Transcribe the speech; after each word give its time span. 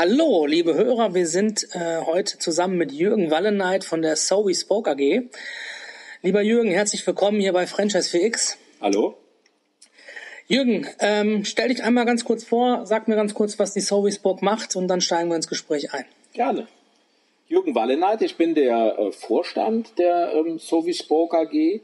Hallo, 0.00 0.46
liebe 0.46 0.74
Hörer, 0.74 1.12
wir 1.12 1.26
sind 1.26 1.74
äh, 1.74 2.02
heute 2.06 2.38
zusammen 2.38 2.78
mit 2.78 2.92
Jürgen 2.92 3.32
Walleneit 3.32 3.82
von 3.82 4.00
der 4.00 4.14
So 4.14 4.46
We 4.46 4.54
Spoke 4.54 4.88
AG. 4.88 5.28
Lieber 6.22 6.40
Jürgen, 6.40 6.70
herzlich 6.70 7.04
willkommen 7.04 7.40
hier 7.40 7.52
bei 7.52 7.66
Franchise 7.66 8.16
4X. 8.16 8.58
Hallo. 8.80 9.16
Jürgen, 10.46 10.86
ähm, 11.00 11.44
stell 11.44 11.70
dich 11.70 11.82
einmal 11.82 12.04
ganz 12.04 12.24
kurz 12.24 12.44
vor, 12.44 12.86
sag 12.86 13.08
mir 13.08 13.16
ganz 13.16 13.34
kurz, 13.34 13.58
was 13.58 13.74
die 13.74 13.80
So 13.80 14.04
We 14.04 14.12
Spoke 14.12 14.44
macht 14.44 14.76
und 14.76 14.86
dann 14.86 15.00
steigen 15.00 15.30
wir 15.30 15.34
ins 15.34 15.48
Gespräch 15.48 15.92
ein. 15.92 16.04
Gerne. 16.32 16.68
Jürgen 17.48 17.74
Walleneit, 17.74 18.22
ich 18.22 18.36
bin 18.36 18.54
der 18.54 18.96
äh, 19.00 19.10
Vorstand 19.10 19.98
der 19.98 20.32
ähm, 20.32 20.60
So 20.60 20.86
We 20.86 20.94
Spoke 20.94 21.36
AG 21.36 21.80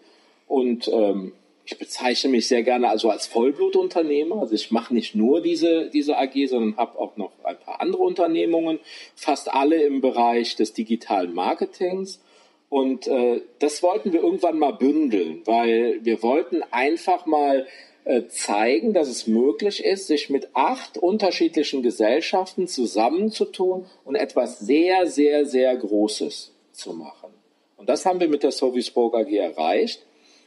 und 0.46 0.87
ähm, 0.87 1.33
ich 1.67 1.79
bezeichne 1.79 2.31
mich 2.31 2.46
sehr 2.46 2.62
gerne 2.62 2.89
also 2.89 3.09
als 3.09 3.27
Vollblutunternehmer. 3.27 4.41
Also 4.41 4.55
ich 4.55 4.71
mache 4.71 4.93
nicht 4.93 5.14
nur 5.14 5.41
diese, 5.41 5.89
diese 5.89 6.19
AG, 6.19 6.46
sondern 6.46 6.77
habe 6.77 6.99
auch 6.99 7.17
noch 7.17 7.33
ein 7.43 7.59
paar 7.59 7.81
andere 7.81 8.03
Unternehmungen, 8.03 8.81
fast 9.14 9.53
alle 9.53 9.82
im 9.82 10.00
Bereich 10.00 10.57
des 10.57 10.75
digitalen 10.75 11.32
Marketings. 11.32 12.21
Und 12.69 13.07
äh, 13.07 13.41
das 13.61 13.82
wollten 13.82 14.13
wir 14.13 14.22
irgendwann 14.22 14.58
mal 14.58 14.72
bündeln, 14.72 15.41
weil 15.46 16.00
wir 16.03 16.22
wollten 16.22 16.63
einfach 16.71 17.25
mal 17.25 17.67
äh, 18.05 18.27
zeigen, 18.29 18.93
dass 18.93 19.08
es 19.08 19.27
möglich 19.27 19.85
ist, 19.85 20.08
sich 20.08 20.29
mit 20.29 20.49
acht 20.53 20.99
unterschiedlichen 20.99 21.83
Gesellschaften 21.83 22.69
zusammenzutun 22.69 23.86
und 24.05 24.17
etwas 24.17 24.58
sehr, 24.58 25.07
sehr, 25.07 25.46
sehr 25.46 25.75
Großes 25.77 26.53
zu 26.72 26.93
machen. 26.93 27.31
Und 27.79 27.89
das 27.89 28.05
haben 28.05 28.21
wir 28.21 28.29
mit 28.29 28.43
der 28.43 28.53
Sovisburg 28.53 29.14
AG 29.14 29.33
erreicht 29.33 30.05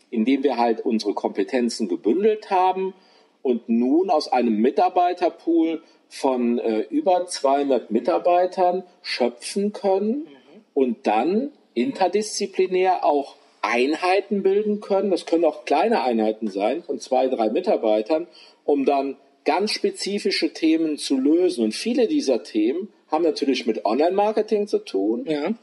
indem 0.10 0.44
wir 0.44 0.58
halt 0.58 0.82
unsere 0.82 1.14
Kompetenzen 1.14 1.88
gebündelt 1.88 2.50
haben 2.50 2.94
und 3.42 3.70
nun 3.70 4.10
aus 4.10 4.32
einem 4.32 4.58
Mitarbeiterpool 4.60 5.82
von 6.10 6.60
äh, 6.60 6.82
über 6.90 7.26
200 7.28 7.92
Mitarbeitern 7.92 8.84
schöpfen 9.02 9.74
können 9.74 10.20
mhm. 10.20 10.62
und 10.74 11.08
dann 11.08 11.52
interdisziplinär 11.74 13.06
auch 13.06 13.36
Einheiten 13.62 14.44
bilden 14.44 14.80
können. 14.80 15.12
Das 15.12 15.26
können 15.26 15.46
auch 15.46 15.66
kleine 15.66 16.04
Einheiten 16.04 16.48
sein 16.48 16.84
von 16.84 17.00
zwei, 17.00 17.28
drei 17.28 17.50
Mitarbeitern, 17.50 18.28
um 18.64 18.86
dann 18.86 19.18
ganz 19.46 19.72
spezifische 19.72 20.54
Themen 20.54 20.98
zu 20.98 21.18
lösen. 21.18 21.64
Und 21.64 21.74
viele 21.74 22.08
dieser 22.08 22.44
Themen 22.44 22.90
haben 23.10 23.24
natürlich 23.24 23.66
mit 23.66 23.86
Online-Marketing 23.86 24.68
zu 24.68 24.80
tun, 24.80 25.26
ja. 25.28 25.54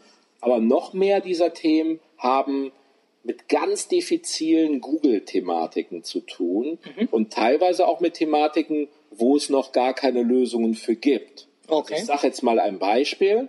aber 0.41 0.59
noch 0.59 0.92
mehr 0.92 1.20
dieser 1.20 1.53
Themen 1.53 2.00
haben 2.19 2.72
mit 3.25 3.48
ganz 3.48 3.89
diffizilen 3.89 4.80
Google-Thematiken 4.80 6.05
zu 6.05 6.20
tun 6.20 6.78
mhm. 6.97 7.08
und 7.11 7.33
teilweise 7.33 7.89
auch 7.89 8.00
mit 8.00 8.14
Thematiken, 8.14 8.89
wo 9.11 9.36
es 9.36 9.48
noch 9.48 9.72
gar 9.72 9.94
keine 9.94 10.22
Lösungen 10.22 10.75
für 10.75 10.94
gibt. 10.94 11.48
Also 11.66 11.81
okay. 11.81 11.94
Also 11.94 12.03
ich 12.03 12.06
sage 12.06 12.27
jetzt 12.27 12.42
mal 12.42 12.61
ein 12.61 12.78
Beispiel. 12.78 13.48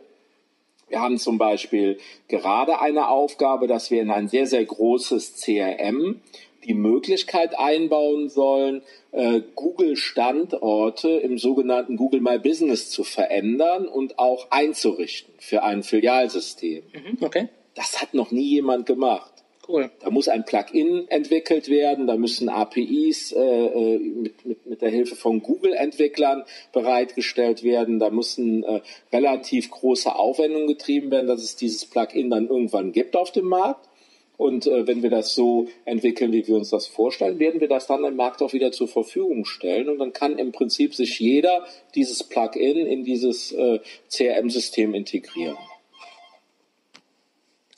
Wir 0.88 1.02
haben 1.02 1.18
zum 1.18 1.38
Beispiel 1.38 1.98
gerade 2.28 2.80
eine 2.80 3.10
Aufgabe, 3.10 3.68
dass 3.68 3.92
wir 3.92 4.02
in 4.02 4.12
ein 4.12 4.28
sehr, 4.28 4.48
sehr 4.48 4.64
großes 4.64 5.42
CRM 5.42 6.22
die 6.64 6.74
Möglichkeit 6.74 7.58
einbauen 7.58 8.30
sollen, 8.30 8.82
äh, 9.12 9.42
Google-Standorte 9.56 11.10
im 11.10 11.38
sogenannten 11.38 11.96
Google 11.96 12.22
My 12.22 12.40
Business 12.40 12.90
zu 12.90 13.04
verändern 13.04 13.88
und 13.88 14.20
auch 14.20 14.48
einzurichten 14.52 15.34
für 15.38 15.64
ein 15.64 15.84
Filialsystem. 15.84 16.84
Mhm, 16.94 17.18
okay. 17.22 17.50
Das 17.76 18.02
hat 18.02 18.14
noch 18.14 18.32
nie 18.32 18.48
jemand 18.48 18.86
gemacht. 18.86 19.35
Cool. 19.68 19.90
Da 20.00 20.12
muss 20.12 20.28
ein 20.28 20.46
Plugin 20.46 21.08
entwickelt 21.08 21.70
werden, 21.70 22.06
da 22.06 22.18
müssen 22.18 22.50
APIs 22.50 23.32
äh, 23.32 23.40
äh, 23.40 23.98
mit, 23.98 24.46
mit, 24.46 24.66
mit 24.66 24.82
der 24.82 24.90
Hilfe 24.90 25.16
von 25.16 25.42
Google-Entwicklern 25.42 26.44
bereitgestellt 26.72 27.64
werden, 27.64 27.98
da 27.98 28.12
müssen 28.12 28.64
äh, 28.64 28.82
relativ 29.12 29.72
große 29.72 30.14
Aufwendungen 30.14 30.68
getrieben 30.68 31.10
werden, 31.10 31.28
dass 31.28 31.42
es 31.42 31.56
dieses 31.56 31.86
Plugin 31.86 32.30
dann 32.30 32.48
irgendwann 32.48 32.92
gibt 32.92 33.16
auf 33.16 33.32
dem 33.32 33.46
Markt. 33.46 33.90
Und 34.38 34.68
äh, 34.68 34.86
wenn 34.86 35.02
wir 35.02 35.10
das 35.10 35.34
so 35.34 35.68
entwickeln, 35.86 36.32
wie 36.32 36.46
wir 36.46 36.56
uns 36.56 36.70
das 36.70 36.86
vorstellen, 36.86 37.40
werden 37.40 37.62
wir 37.62 37.70
das 37.70 37.88
dann 37.88 38.04
im 38.04 38.18
Markt 38.18 38.42
auch 38.44 38.54
wieder 38.54 38.72
zur 38.72 38.88
Verfügung 38.88 39.46
stellen. 39.46 39.90
Und 39.90 39.98
dann 39.98 40.14
kann 40.14 40.38
im 40.38 40.52
Prinzip 40.52 40.94
sich 40.94 41.20
jeder 41.20 41.66
dieses 41.96 42.24
Plugin 42.24 42.86
in 42.86 43.04
dieses 43.04 43.52
äh, 43.54 43.80
CRM-System 44.10 44.94
integrieren. 44.94 45.58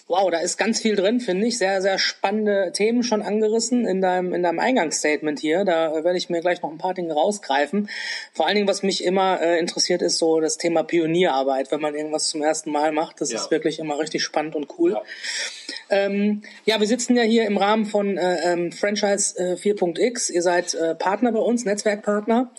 Wow, 0.09 0.31
da 0.31 0.39
ist 0.39 0.57
ganz 0.57 0.79
viel 0.79 0.95
drin, 0.95 1.19
finde 1.19 1.47
ich. 1.47 1.57
Sehr, 1.57 1.81
sehr 1.81 1.99
spannende 1.99 2.71
Themen 2.73 3.03
schon 3.03 3.21
angerissen 3.21 3.85
in 3.85 3.99
deinem, 3.99 4.33
in 4.33 4.41
deinem 4.41 4.59
Eingangsstatement 4.59 5.37
hier. 5.37 5.65
Da 5.65 6.05
werde 6.05 6.17
ich 6.17 6.29
mir 6.29 6.39
gleich 6.39 6.61
noch 6.61 6.71
ein 6.71 6.77
paar 6.77 6.93
Dinge 6.93 7.13
rausgreifen. 7.13 7.89
Vor 8.31 8.45
allen 8.47 8.55
Dingen, 8.55 8.69
was 8.69 8.83
mich 8.83 9.03
immer 9.03 9.41
äh, 9.41 9.59
interessiert, 9.59 10.01
ist 10.01 10.17
so 10.17 10.39
das 10.39 10.57
Thema 10.57 10.83
Pionierarbeit, 10.83 11.73
wenn 11.73 11.81
man 11.81 11.93
irgendwas 11.93 12.29
zum 12.29 12.41
ersten 12.41 12.71
Mal 12.71 12.93
macht. 12.93 13.19
Das 13.19 13.33
ja. 13.33 13.37
ist 13.37 13.51
wirklich 13.51 13.79
immer 13.79 13.99
richtig 13.99 14.23
spannend 14.23 14.55
und 14.55 14.79
cool. 14.79 14.93
Ja. 14.93 15.01
Ähm, 15.89 16.41
ja, 16.63 16.79
wir 16.79 16.87
sitzen 16.87 17.17
ja 17.17 17.23
hier 17.23 17.45
im 17.45 17.57
Rahmen 17.57 17.85
von 17.85 18.17
äh, 18.17 18.53
ähm, 18.53 18.71
Franchise 18.71 19.37
äh, 19.37 19.55
4.x. 19.55 20.29
Ihr 20.29 20.41
seid 20.41 20.73
äh, 20.73 20.95
Partner 20.95 21.33
bei 21.33 21.39
uns, 21.39 21.65
Netzwerkpartner. 21.65 22.51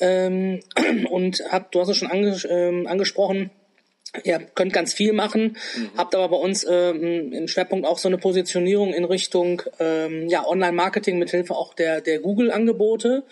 Ähm, 0.00 0.60
und 1.10 1.42
habt, 1.50 1.74
du 1.74 1.80
hast 1.80 1.88
es 1.88 1.98
schon 1.98 2.10
ange 2.10 2.38
ähm, 2.48 2.86
angesprochen, 2.86 3.50
Ihr 4.24 4.38
könnt 4.54 4.72
ganz 4.72 4.94
viel 4.94 5.12
machen, 5.12 5.56
mhm. 5.76 5.90
habt 5.96 6.14
aber 6.14 6.28
bei 6.28 6.36
uns 6.36 6.66
ähm, 6.68 7.32
im 7.32 7.48
Schwerpunkt 7.48 7.86
auch 7.86 7.98
so 7.98 8.08
eine 8.08 8.18
Positionierung 8.18 8.92
in 8.92 9.04
Richtung 9.04 9.62
ähm, 9.78 10.28
ja, 10.28 10.46
Online-Marketing 10.46 11.18
mit 11.18 11.30
Hilfe 11.30 11.54
auch 11.54 11.74
der, 11.74 12.00
der 12.00 12.18
Google-Angebote. 12.20 13.24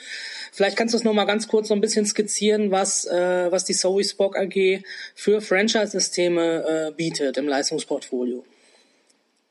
Vielleicht 0.52 0.76
kannst 0.76 0.94
du 0.94 0.98
es 0.98 1.04
noch 1.04 1.12
mal 1.12 1.24
ganz 1.24 1.48
kurz 1.48 1.68
so 1.68 1.74
ein 1.74 1.80
bisschen 1.80 2.06
skizzieren, 2.06 2.70
was, 2.70 3.06
äh, 3.06 3.50
was 3.50 3.64
die 3.64 3.74
Zoe 3.74 4.04
Spock 4.04 4.36
AG 4.36 4.82
für 5.14 5.40
Franchise-Systeme 5.40 6.88
äh, 6.88 6.92
bietet 6.92 7.36
im 7.36 7.48
Leistungsportfolio. 7.48 8.44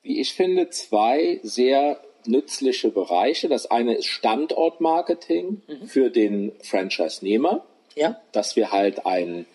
Wie 0.02 0.20
ich 0.20 0.34
finde, 0.34 0.70
zwei 0.70 1.40
sehr 1.44 2.00
nützliche 2.26 2.90
Bereiche. 2.90 3.50
Das 3.50 3.70
eine 3.70 3.96
ist 3.96 4.08
Standortmarketing 4.08 5.62
mhm. 5.68 5.88
für 5.88 6.10
den 6.10 6.52
Franchise-Nehmer. 6.62 7.66
Ja. 7.96 8.22
Dass 8.32 8.56
wir 8.56 8.72
halt 8.72 9.06
ein 9.06 9.46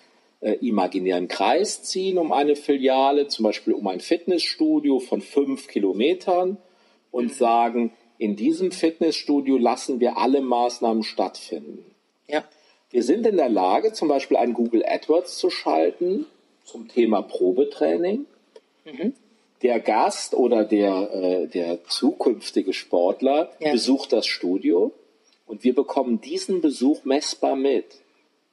äh, 0.40 0.52
imaginären 0.60 1.28
Kreis 1.28 1.82
ziehen 1.82 2.18
um 2.18 2.32
eine 2.32 2.56
Filiale, 2.56 3.28
zum 3.28 3.44
Beispiel 3.44 3.74
um 3.74 3.86
ein 3.88 4.00
Fitnessstudio 4.00 5.00
von 5.00 5.20
fünf 5.20 5.68
Kilometern 5.68 6.58
und 7.10 7.26
mhm. 7.26 7.34
sagen, 7.34 7.92
in 8.18 8.36
diesem 8.36 8.72
Fitnessstudio 8.72 9.58
lassen 9.58 10.00
wir 10.00 10.18
alle 10.18 10.40
Maßnahmen 10.40 11.02
stattfinden. 11.02 11.84
Ja. 12.26 12.44
Wir 12.90 13.02
sind 13.02 13.26
in 13.26 13.36
der 13.36 13.48
Lage, 13.48 13.92
zum 13.92 14.08
Beispiel 14.08 14.36
ein 14.36 14.54
Google 14.54 14.84
AdWords 14.84 15.38
zu 15.38 15.50
schalten 15.50 16.26
zum 16.64 16.88
Thema 16.88 17.22
Probetraining. 17.22 18.26
Mhm. 18.84 19.14
Der 19.62 19.80
Gast 19.80 20.34
oder 20.34 20.64
der, 20.64 21.10
äh, 21.12 21.46
der 21.48 21.84
zukünftige 21.84 22.72
Sportler 22.72 23.50
ja. 23.58 23.72
besucht 23.72 24.12
das 24.12 24.26
Studio 24.26 24.92
und 25.46 25.64
wir 25.64 25.74
bekommen 25.74 26.20
diesen 26.20 26.60
Besuch 26.60 27.04
messbar 27.04 27.56
mit. 27.56 27.86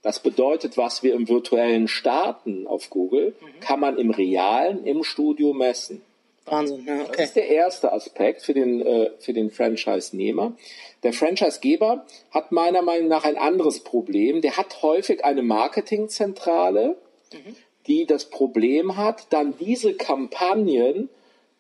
Das 0.06 0.20
bedeutet, 0.20 0.78
was 0.78 1.02
wir 1.02 1.16
im 1.16 1.28
virtuellen 1.28 1.88
starten 1.88 2.68
auf 2.68 2.92
Google, 2.92 3.34
mhm. 3.42 3.60
kann 3.60 3.80
man 3.80 3.98
im 3.98 4.12
realen 4.12 4.86
im 4.86 5.04
Studio 5.04 5.52
messen. 5.52 6.04
Wahnsinn, 6.46 6.86
ja, 6.86 7.02
okay. 7.02 7.12
Das 7.18 7.26
ist 7.26 7.36
der 7.36 7.48
erste 7.48 7.92
Aspekt 7.92 8.44
für 8.44 8.54
den, 8.54 8.86
äh, 8.86 9.10
für 9.18 9.34
den 9.34 9.50
Franchise-Nehmer. 9.50 10.54
Der 11.02 11.12
Franchise-Geber 11.12 12.06
hat 12.30 12.52
meiner 12.52 12.84
Meinung 12.84 13.08
nach 13.08 13.24
ein 13.24 13.36
anderes 13.36 13.80
Problem. 13.80 14.42
Der 14.44 14.58
hat 14.58 14.84
häufig 14.84 15.26
eine 15.26 15.42
Marketingzentrale, 15.42 16.98
mhm. 17.34 17.56
die 17.88 18.06
das 18.06 18.26
Problem 18.26 18.98
hat, 18.98 19.26
dann 19.32 19.58
diese 19.58 19.96
Kampagnen 19.96 21.10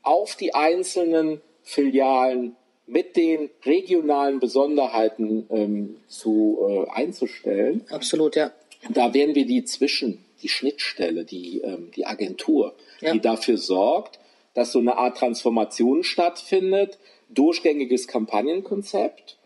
auf 0.03 0.35
die 0.35 0.53
einzelnen 0.53 1.41
Filialen 1.63 2.55
mit 2.87 3.15
den 3.15 3.49
regionalen 3.65 4.39
Besonderheiten 4.39 5.47
ähm, 5.49 5.97
zu 6.07 6.59
äh, 6.61 6.89
einzustellen. 6.91 7.83
Absolut, 7.89 8.35
ja. 8.35 8.51
Da 8.89 9.13
werden 9.13 9.33
wir 9.33 9.45
die 9.45 9.63
zwischen, 9.63 10.23
die 10.43 10.49
Schnittstelle, 10.49 11.25
die, 11.25 11.61
ähm, 11.61 11.89
die 11.95 12.05
Agentur, 12.05 12.75
ja. 13.01 13.13
die 13.13 13.19
dafür 13.19 13.57
sorgt, 13.57 14.19
dass 14.53 14.71
so 14.71 14.79
eine 14.79 14.97
Art 14.97 15.17
Transformation 15.17 16.03
stattfindet, 16.03 16.99
durchgängiges 17.29 18.07
Kampagnenkonzept 18.07 19.37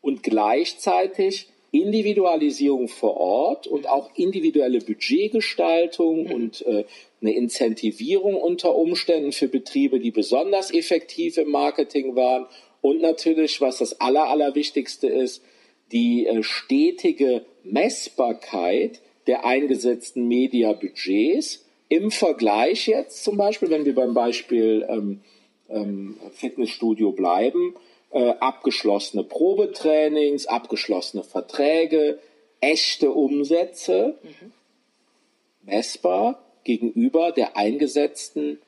und 0.00 0.22
gleichzeitig 0.22 1.48
Individualisierung 1.72 2.86
vor 2.86 3.16
Ort 3.16 3.66
und 3.66 3.88
auch 3.88 4.10
individuelle 4.14 4.78
Budgetgestaltung 4.78 6.26
mhm. 6.26 6.32
und 6.32 6.66
äh, 6.66 6.84
eine 7.20 7.34
Incentivierung 7.34 8.36
unter 8.36 8.76
Umständen 8.76 9.32
für 9.32 9.48
Betriebe, 9.48 9.98
die 9.98 10.12
besonders 10.12 10.72
effektiv 10.72 11.36
im 11.36 11.50
Marketing 11.50 12.14
waren 12.14 12.46
und 12.84 13.00
natürlich, 13.00 13.62
was 13.62 13.78
das 13.78 13.98
Aller, 14.02 14.28
Allerwichtigste 14.28 15.06
ist, 15.06 15.42
die 15.90 16.26
äh, 16.26 16.42
stetige 16.42 17.46
Messbarkeit 17.62 19.00
der 19.26 19.46
eingesetzten 19.46 20.28
Mediabudgets 20.28 21.64
im 21.88 22.10
Vergleich 22.10 22.86
jetzt 22.86 23.24
zum 23.24 23.38
Beispiel, 23.38 23.70
wenn 23.70 23.86
wir 23.86 23.94
beim 23.94 24.12
Beispiel 24.12 24.84
ähm, 24.86 25.22
ähm, 25.70 26.18
Fitnessstudio 26.34 27.12
bleiben, 27.12 27.74
äh, 28.10 28.34
abgeschlossene 28.40 29.24
Probetrainings, 29.24 30.44
abgeschlossene 30.44 31.24
Verträge, 31.24 32.18
echte 32.60 33.12
Umsätze. 33.12 34.18
Mhm. 34.22 34.52
messbar 35.62 36.44
gegenüber 36.64 37.32
der 37.32 37.56
eingesetzten 37.56 38.58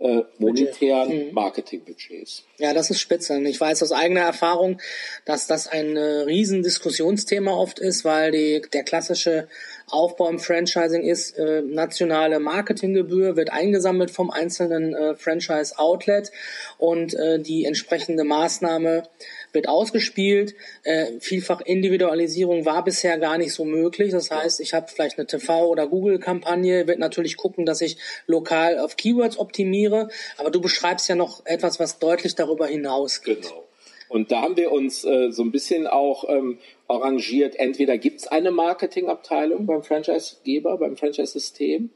äh, 0.00 0.22
monetären 0.38 1.28
mhm. 1.28 1.34
Marketingbudgets. 1.34 2.44
Ja, 2.58 2.72
das 2.72 2.90
ist 2.90 3.00
spitze. 3.00 3.38
Ich 3.42 3.60
weiß 3.60 3.82
aus 3.82 3.92
eigener 3.92 4.22
Erfahrung, 4.22 4.80
dass 5.26 5.46
das 5.46 5.68
ein 5.68 5.96
äh, 5.96 6.00
riesen 6.00 6.62
Diskussionsthema 6.62 7.52
oft 7.52 7.78
ist, 7.78 8.04
weil 8.04 8.32
die, 8.32 8.62
der 8.72 8.82
klassische 8.82 9.46
Aufbau 9.92 10.28
im 10.28 10.38
Franchising 10.38 11.02
ist, 11.02 11.38
äh, 11.38 11.62
nationale 11.62 12.40
Marketinggebühr 12.40 13.36
wird 13.36 13.50
eingesammelt 13.50 14.10
vom 14.10 14.30
einzelnen 14.30 14.94
äh, 14.94 15.14
Franchise-Outlet 15.14 16.30
und 16.78 17.14
äh, 17.14 17.38
die 17.38 17.64
entsprechende 17.64 18.24
Maßnahme 18.24 19.04
wird 19.52 19.68
ausgespielt. 19.68 20.54
Äh, 20.84 21.06
vielfach 21.20 21.60
Individualisierung 21.60 22.64
war 22.64 22.84
bisher 22.84 23.18
gar 23.18 23.38
nicht 23.38 23.52
so 23.52 23.64
möglich. 23.64 24.12
Das 24.12 24.30
heißt, 24.30 24.60
ich 24.60 24.74
habe 24.74 24.88
vielleicht 24.88 25.18
eine 25.18 25.26
TV- 25.26 25.66
oder 25.66 25.86
Google-Kampagne, 25.86 26.86
wird 26.86 26.98
natürlich 26.98 27.36
gucken, 27.36 27.66
dass 27.66 27.80
ich 27.80 27.96
lokal 28.26 28.78
auf 28.78 28.96
Keywords 28.96 29.38
optimiere. 29.38 30.08
Aber 30.36 30.50
du 30.50 30.60
beschreibst 30.60 31.08
ja 31.08 31.14
noch 31.14 31.44
etwas, 31.46 31.80
was 31.80 31.98
deutlich 31.98 32.34
darüber 32.34 32.66
hinausgeht. 32.66 33.42
Genau. 33.42 33.66
Und 34.08 34.32
da 34.32 34.42
haben 34.42 34.56
wir 34.56 34.72
uns 34.72 35.04
äh, 35.04 35.30
so 35.30 35.44
ein 35.44 35.52
bisschen 35.52 35.86
auch 35.86 36.28
ähm, 36.28 36.58
arrangiert. 36.90 37.56
Entweder 37.56 37.96
gibt 37.98 38.20
es 38.20 38.26
eine 38.26 38.50
Marketingabteilung 38.50 39.66
beim 39.66 39.82
Franchisegeber, 39.82 40.76
beim 40.76 40.96
Franchise-System, 40.96 41.90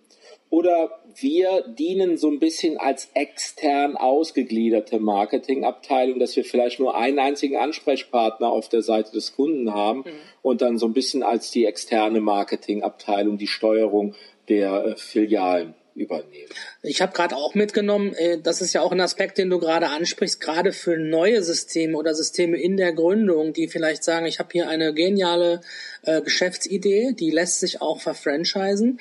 oder 0.51 1.01
wir 1.17 1.65
dienen 1.67 2.17
so 2.17 2.31
ein 2.31 2.39
bisschen 2.39 2.79
als 2.79 3.09
extern 3.15 3.97
ausgegliederte 3.97 5.01
Marketingabteilung, 5.01 6.19
dass 6.19 6.37
wir 6.37 6.45
vielleicht 6.45 6.79
nur 6.79 6.97
einen 6.97 7.19
einzigen 7.19 7.57
Ansprechpartner 7.57 8.49
auf 8.49 8.69
der 8.69 8.83
Seite 8.83 9.13
des 9.13 9.35
Kunden 9.35 9.75
haben 9.75 10.01
mhm. 10.01 10.13
und 10.43 10.63
dann 10.63 10.79
so 10.79 10.87
ein 10.87 10.93
bisschen 10.93 11.23
als 11.23 11.51
die 11.51 11.65
externe 11.65 12.21
Marketingabteilung 12.21 13.37
die 13.37 13.49
Steuerung 13.49 14.15
der 14.49 14.85
äh, 14.85 14.97
Filialen 14.97 15.75
übernehmen. 15.95 16.49
Ich 16.83 17.01
habe 17.01 17.13
gerade 17.13 17.37
auch 17.37 17.55
mitgenommen, 17.55 18.15
äh, 18.15 18.39
das 18.39 18.61
ist 18.61 18.73
ja 18.73 18.83
auch 18.83 18.93
ein 18.93 19.01
Aspekt, 19.01 19.39
den 19.39 19.49
du 19.49 19.59
gerade 19.59 19.89
ansprichst, 19.89 20.41
gerade 20.41 20.73
für 20.73 20.97
neue 20.97 21.43
Systeme 21.43 21.97
oder 21.97 22.15
Systeme 22.15 22.57
in 22.61 22.77
der 22.77 22.93
Gründung, 22.93 23.53
die 23.53 23.69
vielleicht 23.69 24.03
sagen, 24.03 24.27
ich 24.27 24.39
habe 24.39 24.49
hier 24.53 24.69
eine 24.69 24.93
geniale 24.93 25.61
äh, 26.03 26.21
Geschäftsidee, 26.21 27.13
die 27.13 27.31
lässt 27.31 27.61
sich 27.61 27.81
auch 27.81 28.01
verfranchisen, 28.01 29.01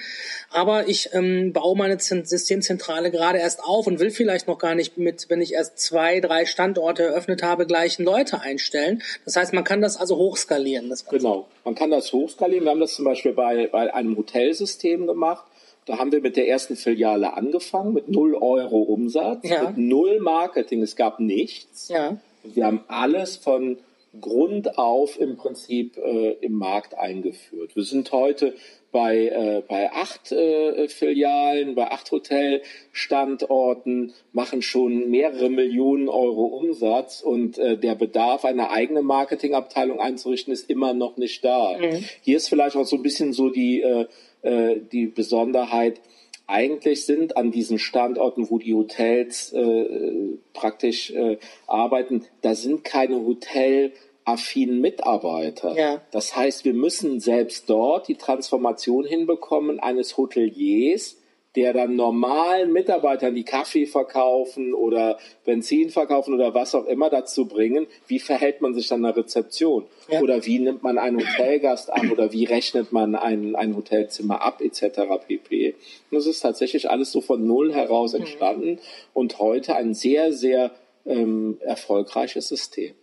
aber 0.49 0.87
ich 0.87 1.09
ähm, 1.13 1.51
baue 1.51 1.75
meine 1.75 1.97
Z 1.97 2.27
Systemzentrale 2.27 3.09
gerade 3.11 3.39
erst 3.39 3.63
auf 3.63 3.87
und 3.87 3.99
will 3.99 4.11
vielleicht 4.11 4.47
noch 4.47 4.59
gar 4.59 4.75
nicht 4.75 4.97
mit, 4.97 5.29
wenn 5.29 5.41
ich 5.41 5.53
erst 5.53 5.79
zwei, 5.79 6.19
drei 6.19 6.45
Standorte 6.45 7.03
eröffnet 7.03 7.41
habe, 7.41 7.65
gleichen 7.65 8.03
Leute 8.03 8.41
einstellen. 8.41 9.01
Das 9.25 9.35
heißt, 9.35 9.53
man 9.53 9.63
kann 9.63 9.81
das 9.81 9.97
also 9.97 10.17
hochskalieren. 10.17 10.89
Das 10.89 11.05
genau, 11.05 11.47
man 11.65 11.73
kann 11.73 11.89
das 11.89 12.13
hochskalieren. 12.13 12.65
Wir 12.65 12.71
haben 12.71 12.79
das 12.79 12.93
zum 12.93 13.05
Beispiel 13.05 13.33
bei, 13.33 13.67
bei 13.67 13.93
einem 13.93 14.15
Hotelsystem 14.15 15.07
gemacht 15.07 15.45
da 15.85 15.97
haben 15.97 16.11
wir 16.11 16.21
mit 16.21 16.37
der 16.37 16.47
ersten 16.47 16.75
Filiale 16.75 17.33
angefangen, 17.33 17.93
mit 17.93 18.09
null 18.09 18.35
Euro 18.35 18.81
Umsatz, 18.81 19.47
ja. 19.47 19.69
mit 19.69 19.77
null 19.77 20.19
Marketing. 20.19 20.81
Es 20.81 20.95
gab 20.95 21.19
nichts. 21.19 21.89
Ja. 21.89 22.17
Wir 22.43 22.65
haben 22.65 22.83
alles 22.87 23.37
von 23.37 23.77
Grund 24.19 24.77
auf 24.77 25.19
im 25.19 25.37
Prinzip 25.37 25.97
äh, 25.97 26.33
im 26.33 26.53
Markt 26.53 26.97
eingeführt. 26.97 27.75
Wir 27.75 27.83
sind 27.83 28.11
heute 28.11 28.53
bei, 28.91 29.27
äh, 29.27 29.63
bei 29.67 29.91
acht 29.91 30.31
äh, 30.31 30.87
Filialen, 30.87 31.73
bei 31.73 31.91
acht 31.91 32.11
Hotelstandorten, 32.11 34.13
machen 34.31 34.61
schon 34.61 35.09
mehrere 35.09 35.49
Millionen 35.49 36.09
Euro 36.09 36.45
Umsatz 36.45 37.21
und 37.21 37.57
äh, 37.57 37.75
der 37.75 37.95
Bedarf, 37.95 38.45
eine 38.45 38.69
eigene 38.69 39.01
Marketingabteilung 39.01 39.99
einzurichten, 39.99 40.53
ist 40.53 40.69
immer 40.69 40.93
noch 40.93 41.17
nicht 41.17 41.43
da. 41.43 41.75
Mhm. 41.79 42.03
Hier 42.21 42.37
ist 42.37 42.49
vielleicht 42.49 42.75
auch 42.75 42.85
so 42.85 42.97
ein 42.97 43.03
bisschen 43.03 43.33
so 43.33 43.49
die 43.49 43.81
äh, 43.81 44.05
äh, 44.43 44.77
die 44.91 45.07
Besonderheit, 45.07 45.99
eigentlich 46.45 47.05
sind 47.05 47.37
an 47.37 47.51
diesen 47.51 47.79
Standorten, 47.79 48.49
wo 48.49 48.59
die 48.59 48.73
Hotels 48.73 49.53
äh, 49.53 50.37
praktisch 50.53 51.11
äh, 51.11 51.37
arbeiten, 51.67 52.25
da 52.41 52.53
sind 52.53 52.83
keine 52.83 53.15
hotelaffinen 53.15 54.81
Mitarbeiter. 54.81 55.75
Ja. 55.77 56.01
Das 56.11 56.35
heißt, 56.35 56.65
wir 56.65 56.73
müssen 56.73 57.19
selbst 57.19 57.69
dort 57.69 58.07
die 58.07 58.15
Transformation 58.15 59.05
hinbekommen 59.05 59.79
eines 59.79 60.17
Hoteliers, 60.17 61.17
der 61.55 61.73
dann 61.73 61.95
normalen 61.95 62.73
Mitarbeitern, 62.73 63.35
die 63.35 63.43
Kaffee 63.43 63.85
verkaufen 63.85 64.73
oder 64.73 65.17
Benzin 65.45 65.89
verkaufen 65.89 66.33
oder 66.33 66.53
was 66.53 66.73
auch 66.73 66.85
immer 66.85 67.09
dazu 67.09 67.45
bringen, 67.45 67.87
wie 68.07 68.19
verhält 68.19 68.61
man 68.61 68.73
sich 68.73 68.91
an 68.91 69.03
der 69.03 69.15
Rezeption? 69.15 69.85
Ja. 70.09 70.21
Oder 70.21 70.45
wie 70.45 70.59
nimmt 70.59 70.83
man 70.83 70.97
einen 70.97 71.19
Hotelgast 71.19 71.91
an 71.91 72.11
oder 72.11 72.31
wie 72.33 72.45
rechnet 72.45 72.91
man 72.91 73.15
ein, 73.15 73.55
ein 73.55 73.75
Hotelzimmer 73.75 74.41
ab 74.41 74.61
etc. 74.61 75.01
pp. 75.27 75.75
Und 76.09 76.15
das 76.15 76.25
ist 76.25 76.41
tatsächlich 76.41 76.89
alles 76.89 77.11
so 77.11 77.21
von 77.21 77.45
Null 77.45 77.73
heraus 77.73 78.13
mhm. 78.13 78.19
entstanden 78.21 78.69
mhm. 78.71 78.79
und 79.13 79.39
heute 79.39 79.75
ein 79.75 79.93
sehr, 79.93 80.33
sehr 80.33 80.71
ähm, 81.05 81.57
erfolgreiches 81.61 82.47
System. 82.47 82.93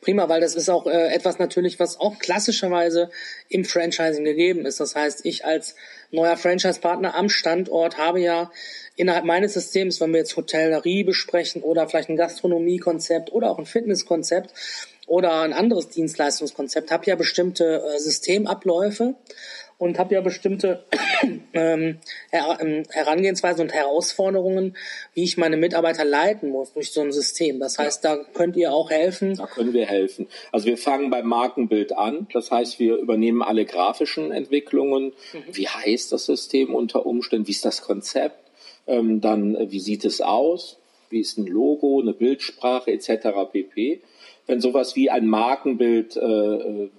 Prima, 0.00 0.28
weil 0.28 0.40
das 0.40 0.54
ist 0.54 0.68
auch 0.68 0.86
äh, 0.86 1.14
etwas 1.14 1.38
natürlich, 1.38 1.78
was 1.78 2.00
auch 2.00 2.18
klassischerweise 2.18 3.10
im 3.48 3.64
Franchising 3.64 4.24
gegeben 4.24 4.66
ist. 4.66 4.80
Das 4.80 4.94
heißt, 4.94 5.24
ich 5.24 5.44
als 5.44 5.76
neuer 6.10 6.36
Franchise-Partner 6.36 7.14
am 7.14 7.28
Standort 7.28 7.98
habe 7.98 8.20
ja 8.20 8.50
innerhalb 8.96 9.24
meines 9.24 9.54
Systems, 9.54 10.00
wenn 10.00 10.12
wir 10.12 10.20
jetzt 10.20 10.36
Hotellerie 10.36 11.04
besprechen 11.04 11.62
oder 11.62 11.88
vielleicht 11.88 12.08
ein 12.08 12.16
Gastronomiekonzept 12.16 13.32
oder 13.32 13.50
auch 13.50 13.58
ein 13.58 13.66
Fitnesskonzept 13.66 14.52
oder 15.06 15.40
ein 15.40 15.52
anderes 15.52 15.88
Dienstleistungskonzept, 15.88 16.90
habe 16.90 17.06
ja 17.06 17.14
bestimmte 17.14 17.82
äh, 17.82 17.98
Systemabläufe 17.98 19.14
und 19.78 19.98
habe 19.98 20.14
ja 20.14 20.20
bestimmte 20.22 20.84
ähm, 21.52 21.98
Her 22.30 22.58
ähm, 22.60 22.84
Herangehensweisen 22.90 23.62
und 23.62 23.72
Herausforderungen, 23.72 24.76
wie 25.14 25.24
ich 25.24 25.36
meine 25.36 25.56
Mitarbeiter 25.56 26.04
leiten 26.04 26.50
muss 26.50 26.72
durch 26.72 26.92
so 26.92 27.02
ein 27.02 27.12
System. 27.12 27.60
Das 27.60 27.78
heißt, 27.78 28.04
ja. 28.04 28.16
da 28.16 28.24
könnt 28.34 28.56
ihr 28.56 28.72
auch 28.72 28.90
helfen. 28.90 29.34
Da 29.34 29.46
können 29.46 29.74
wir 29.74 29.86
helfen. 29.86 30.28
Also 30.50 30.66
wir 30.66 30.78
fangen 30.78 31.10
beim 31.10 31.26
Markenbild 31.26 31.96
an. 31.96 32.26
Das 32.32 32.50
heißt, 32.50 32.78
wir 32.78 32.96
übernehmen 32.96 33.42
alle 33.42 33.66
grafischen 33.66 34.32
Entwicklungen. 34.32 35.12
Mhm. 35.32 35.42
Wie 35.52 35.68
heißt 35.68 36.10
das 36.12 36.26
System 36.26 36.74
unter 36.74 37.04
Umständen? 37.04 37.46
Wie 37.46 37.52
ist 37.52 37.64
das 37.64 37.82
Konzept? 37.82 38.38
Ähm, 38.86 39.20
dann, 39.20 39.56
äh, 39.56 39.70
wie 39.70 39.80
sieht 39.80 40.04
es 40.04 40.22
aus? 40.22 40.78
Wie 41.10 41.20
ist 41.20 41.38
ein 41.38 41.46
Logo, 41.46 42.00
eine 42.00 42.14
Bildsprache 42.14 42.90
etc. 42.92 43.28
pp. 43.52 44.00
Wenn 44.46 44.60
sowas 44.60 44.96
wie 44.96 45.10
ein 45.10 45.26
Markenbild 45.26 46.16
äh, 46.16 46.20
äh 46.20 46.90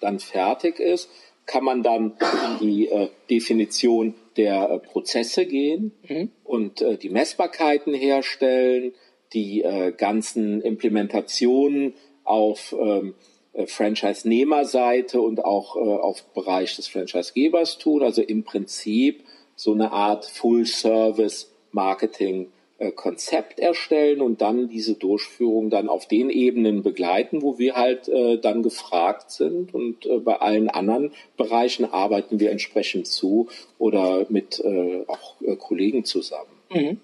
dann 0.00 0.18
fertig 0.18 0.80
ist, 0.80 1.08
kann 1.46 1.64
man 1.64 1.82
dann 1.82 2.12
in 2.60 2.66
die 2.66 2.88
äh, 2.88 3.08
Definition 3.30 4.14
der 4.36 4.70
äh, 4.70 4.78
Prozesse 4.78 5.46
gehen 5.46 5.92
mhm. 6.08 6.30
und 6.42 6.82
äh, 6.82 6.96
die 6.96 7.10
Messbarkeiten 7.10 7.94
herstellen, 7.94 8.92
die 9.32 9.62
äh, 9.62 9.92
ganzen 9.92 10.60
Implementationen 10.62 11.94
auf 12.24 12.74
ähm, 12.78 13.14
äh, 13.52 13.66
Franchise-Nehmerseite 13.66 15.20
und 15.20 15.44
auch 15.44 15.76
äh, 15.76 15.80
auf 15.80 16.22
Bereich 16.34 16.76
des 16.76 16.86
Franchise-Gebers 16.88 17.78
tun. 17.78 18.02
Also 18.02 18.22
im 18.22 18.44
Prinzip 18.44 19.24
so 19.56 19.72
eine 19.72 19.92
Art 19.92 20.26
Full-Service-Marketing 20.26 22.48
Konzept 22.90 23.60
erstellen 23.60 24.20
und 24.20 24.40
dann 24.40 24.68
diese 24.68 24.94
Durchführung 24.94 25.70
dann 25.70 25.88
auf 25.88 26.08
den 26.08 26.28
Ebenen 26.28 26.82
begleiten, 26.82 27.42
wo 27.42 27.58
wir 27.58 27.76
halt 27.76 28.08
äh, 28.08 28.38
dann 28.38 28.62
gefragt 28.62 29.30
sind. 29.30 29.72
Und 29.72 30.06
äh, 30.06 30.18
bei 30.18 30.36
allen 30.36 30.68
anderen 30.68 31.12
Bereichen 31.36 31.84
arbeiten 31.84 32.40
wir 32.40 32.50
entsprechend 32.50 33.06
zu 33.06 33.48
oder 33.78 34.26
mit 34.28 34.60
äh, 34.60 35.04
auch 35.06 35.40
äh, 35.42 35.56
Kollegen 35.56 36.04
zusammen. 36.04 36.53
Mhm. 36.70 37.00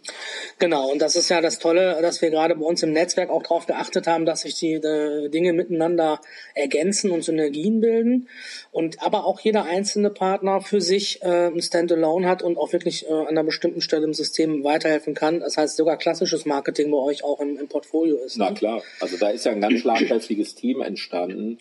Genau, 0.58 0.90
und 0.90 1.00
das 1.00 1.16
ist 1.16 1.28
ja 1.28 1.40
das 1.40 1.58
Tolle, 1.58 1.98
dass 2.02 2.22
wir 2.22 2.30
gerade 2.30 2.54
bei 2.56 2.64
uns 2.64 2.82
im 2.82 2.92
Netzwerk 2.92 3.30
auch 3.30 3.42
darauf 3.42 3.66
geachtet 3.66 4.06
haben, 4.06 4.24
dass 4.24 4.42
sich 4.42 4.54
die 4.54 4.74
äh, 4.74 5.28
Dinge 5.28 5.52
miteinander 5.52 6.20
ergänzen 6.54 7.10
und 7.10 7.22
Synergien 7.22 7.80
bilden. 7.80 8.28
Und 8.72 9.02
aber 9.02 9.24
auch 9.26 9.40
jeder 9.40 9.64
einzelne 9.64 10.10
Partner 10.10 10.60
für 10.60 10.80
sich 10.80 11.22
äh, 11.22 11.46
ein 11.46 11.62
Standalone 11.62 12.28
hat 12.28 12.42
und 12.42 12.58
auch 12.58 12.72
wirklich 12.72 13.06
äh, 13.06 13.12
an 13.12 13.28
einer 13.28 13.44
bestimmten 13.44 13.80
Stelle 13.80 14.04
im 14.04 14.14
System 14.14 14.64
weiterhelfen 14.64 15.14
kann. 15.14 15.40
Das 15.40 15.56
heißt, 15.56 15.76
sogar 15.76 15.96
klassisches 15.96 16.46
Marketing 16.46 16.90
bei 16.90 16.98
euch 16.98 17.22
auch 17.24 17.40
im, 17.40 17.58
im 17.58 17.68
Portfolio 17.68 18.16
ist. 18.16 18.38
Na 18.38 18.50
ne? 18.50 18.56
klar, 18.56 18.82
also 19.00 19.16
da 19.16 19.30
ist 19.30 19.44
ja 19.44 19.52
ein 19.52 19.60
ganz 19.60 19.80
schlagkräftiges 19.80 20.54
Team 20.54 20.80
entstanden. 20.80 21.58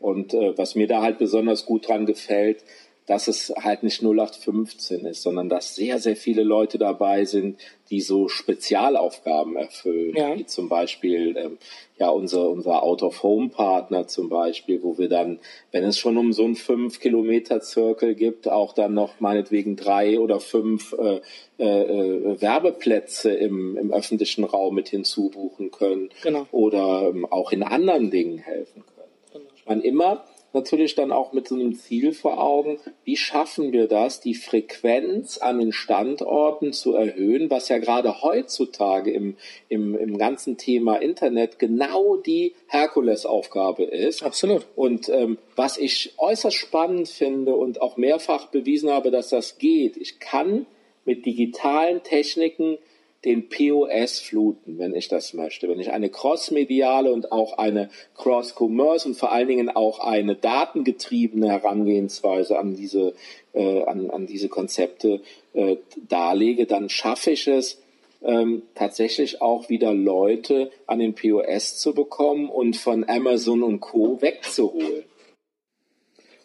Und 0.00 0.34
äh, 0.34 0.58
was 0.58 0.74
mir 0.74 0.88
da 0.88 1.00
halt 1.00 1.18
besonders 1.18 1.64
gut 1.64 1.86
dran 1.86 2.06
gefällt, 2.06 2.64
dass 3.12 3.28
es 3.28 3.52
halt 3.54 3.82
nicht 3.82 4.02
0815 4.02 5.04
ist, 5.04 5.20
sondern 5.20 5.50
dass 5.50 5.74
sehr, 5.74 5.98
sehr 5.98 6.16
viele 6.16 6.44
Leute 6.44 6.78
dabei 6.78 7.26
sind, 7.26 7.58
die 7.90 8.00
so 8.00 8.28
Spezialaufgaben 8.28 9.54
erfüllen, 9.54 10.16
ja. 10.16 10.34
wie 10.34 10.46
zum 10.46 10.70
Beispiel 10.70 11.36
ähm, 11.36 11.58
ja 11.98 12.08
unser, 12.08 12.48
unser 12.48 12.82
Out-of-Home-Partner 12.82 14.06
zum 14.06 14.30
Beispiel, 14.30 14.82
wo 14.82 14.96
wir 14.96 15.10
dann, 15.10 15.40
wenn 15.72 15.84
es 15.84 15.98
schon 15.98 16.16
um 16.16 16.32
so 16.32 16.44
einen 16.44 16.54
fünf 16.54 17.00
Kilometer 17.00 17.60
Zirkel 17.60 18.14
gibt, 18.14 18.48
auch 18.48 18.72
dann 18.72 18.94
noch 18.94 19.20
meinetwegen 19.20 19.76
drei 19.76 20.18
oder 20.18 20.40
fünf 20.40 20.94
äh, 20.98 21.20
äh, 21.58 22.40
Werbeplätze 22.40 23.30
im, 23.30 23.76
im 23.76 23.92
öffentlichen 23.92 24.44
Raum 24.44 24.74
mit 24.74 24.88
hinzubuchen 24.88 25.70
können 25.70 26.08
genau. 26.22 26.46
oder 26.50 27.10
ähm, 27.10 27.26
auch 27.26 27.52
in 27.52 27.62
anderen 27.62 28.10
Dingen 28.10 28.38
helfen 28.38 28.84
können. 28.96 29.12
Genau. 29.34 29.50
Meine, 29.66 29.82
immer 29.82 30.24
natürlich 30.52 30.94
dann 30.94 31.12
auch 31.12 31.32
mit 31.32 31.48
so 31.48 31.54
einem 31.54 31.74
Ziel 31.74 32.12
vor 32.12 32.42
Augen, 32.42 32.78
wie 33.04 33.16
schaffen 33.16 33.72
wir 33.72 33.88
das, 33.88 34.20
die 34.20 34.34
Frequenz 34.34 35.38
an 35.38 35.58
den 35.58 35.72
Standorten 35.72 36.72
zu 36.72 36.94
erhöhen, 36.94 37.50
was 37.50 37.68
ja 37.68 37.78
gerade 37.78 38.22
heutzutage 38.22 39.10
im, 39.10 39.36
im, 39.68 39.96
im 39.96 40.18
ganzen 40.18 40.56
Thema 40.56 40.96
Internet 40.96 41.58
genau 41.58 42.16
die 42.16 42.54
Herkulesaufgabe 42.68 43.84
ist. 43.84 44.22
Absolut. 44.22 44.66
Und 44.76 45.08
ähm, 45.08 45.38
was 45.56 45.78
ich 45.78 46.14
äußerst 46.18 46.56
spannend 46.56 47.08
finde 47.08 47.54
und 47.54 47.80
auch 47.80 47.96
mehrfach 47.96 48.46
bewiesen 48.46 48.90
habe, 48.90 49.10
dass 49.10 49.28
das 49.28 49.58
geht, 49.58 49.96
ich 49.96 50.18
kann 50.18 50.66
mit 51.04 51.26
digitalen 51.26 52.02
Techniken 52.02 52.78
den 53.24 53.48
POS 53.48 54.18
fluten, 54.18 54.78
wenn 54.78 54.94
ich 54.94 55.08
das 55.08 55.32
möchte. 55.32 55.68
Wenn 55.68 55.78
ich 55.78 55.92
eine 55.92 56.08
crossmediale 56.08 57.12
und 57.12 57.30
auch 57.30 57.58
eine 57.58 57.88
Cross-Commerce 58.16 59.06
und 59.06 59.14
vor 59.14 59.32
allen 59.32 59.48
Dingen 59.48 59.68
auch 59.68 60.00
eine 60.00 60.34
datengetriebene 60.34 61.48
Herangehensweise 61.48 62.58
an 62.58 62.74
diese, 62.74 63.14
äh, 63.52 63.82
an, 63.84 64.10
an 64.10 64.26
diese 64.26 64.48
Konzepte 64.48 65.20
äh, 65.52 65.76
darlege, 66.08 66.66
dann 66.66 66.88
schaffe 66.88 67.30
ich 67.30 67.46
es, 67.46 67.80
ähm, 68.24 68.62
tatsächlich 68.74 69.42
auch 69.42 69.68
wieder 69.68 69.92
Leute 69.92 70.70
an 70.86 70.98
den 70.98 71.14
POS 71.14 71.78
zu 71.78 71.94
bekommen 71.94 72.48
und 72.48 72.76
von 72.76 73.08
Amazon 73.08 73.62
und 73.62 73.80
Co. 73.80 74.20
wegzuholen. 74.20 75.04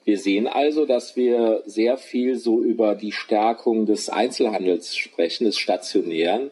Wir 0.03 0.17
sehen 0.17 0.48
also, 0.48 0.86
dass 0.86 1.15
wir 1.17 1.63
sehr 1.65 1.98
viel 1.98 2.38
so 2.38 2.62
über 2.62 2.96
die 2.96 3.12
Stärkung 3.12 3.86
des 3.86 4.10
Einzelhandels 4.10 4.96
sprechen, 4.96 5.43
des 5.43 5.57
Stationären, 5.57 6.50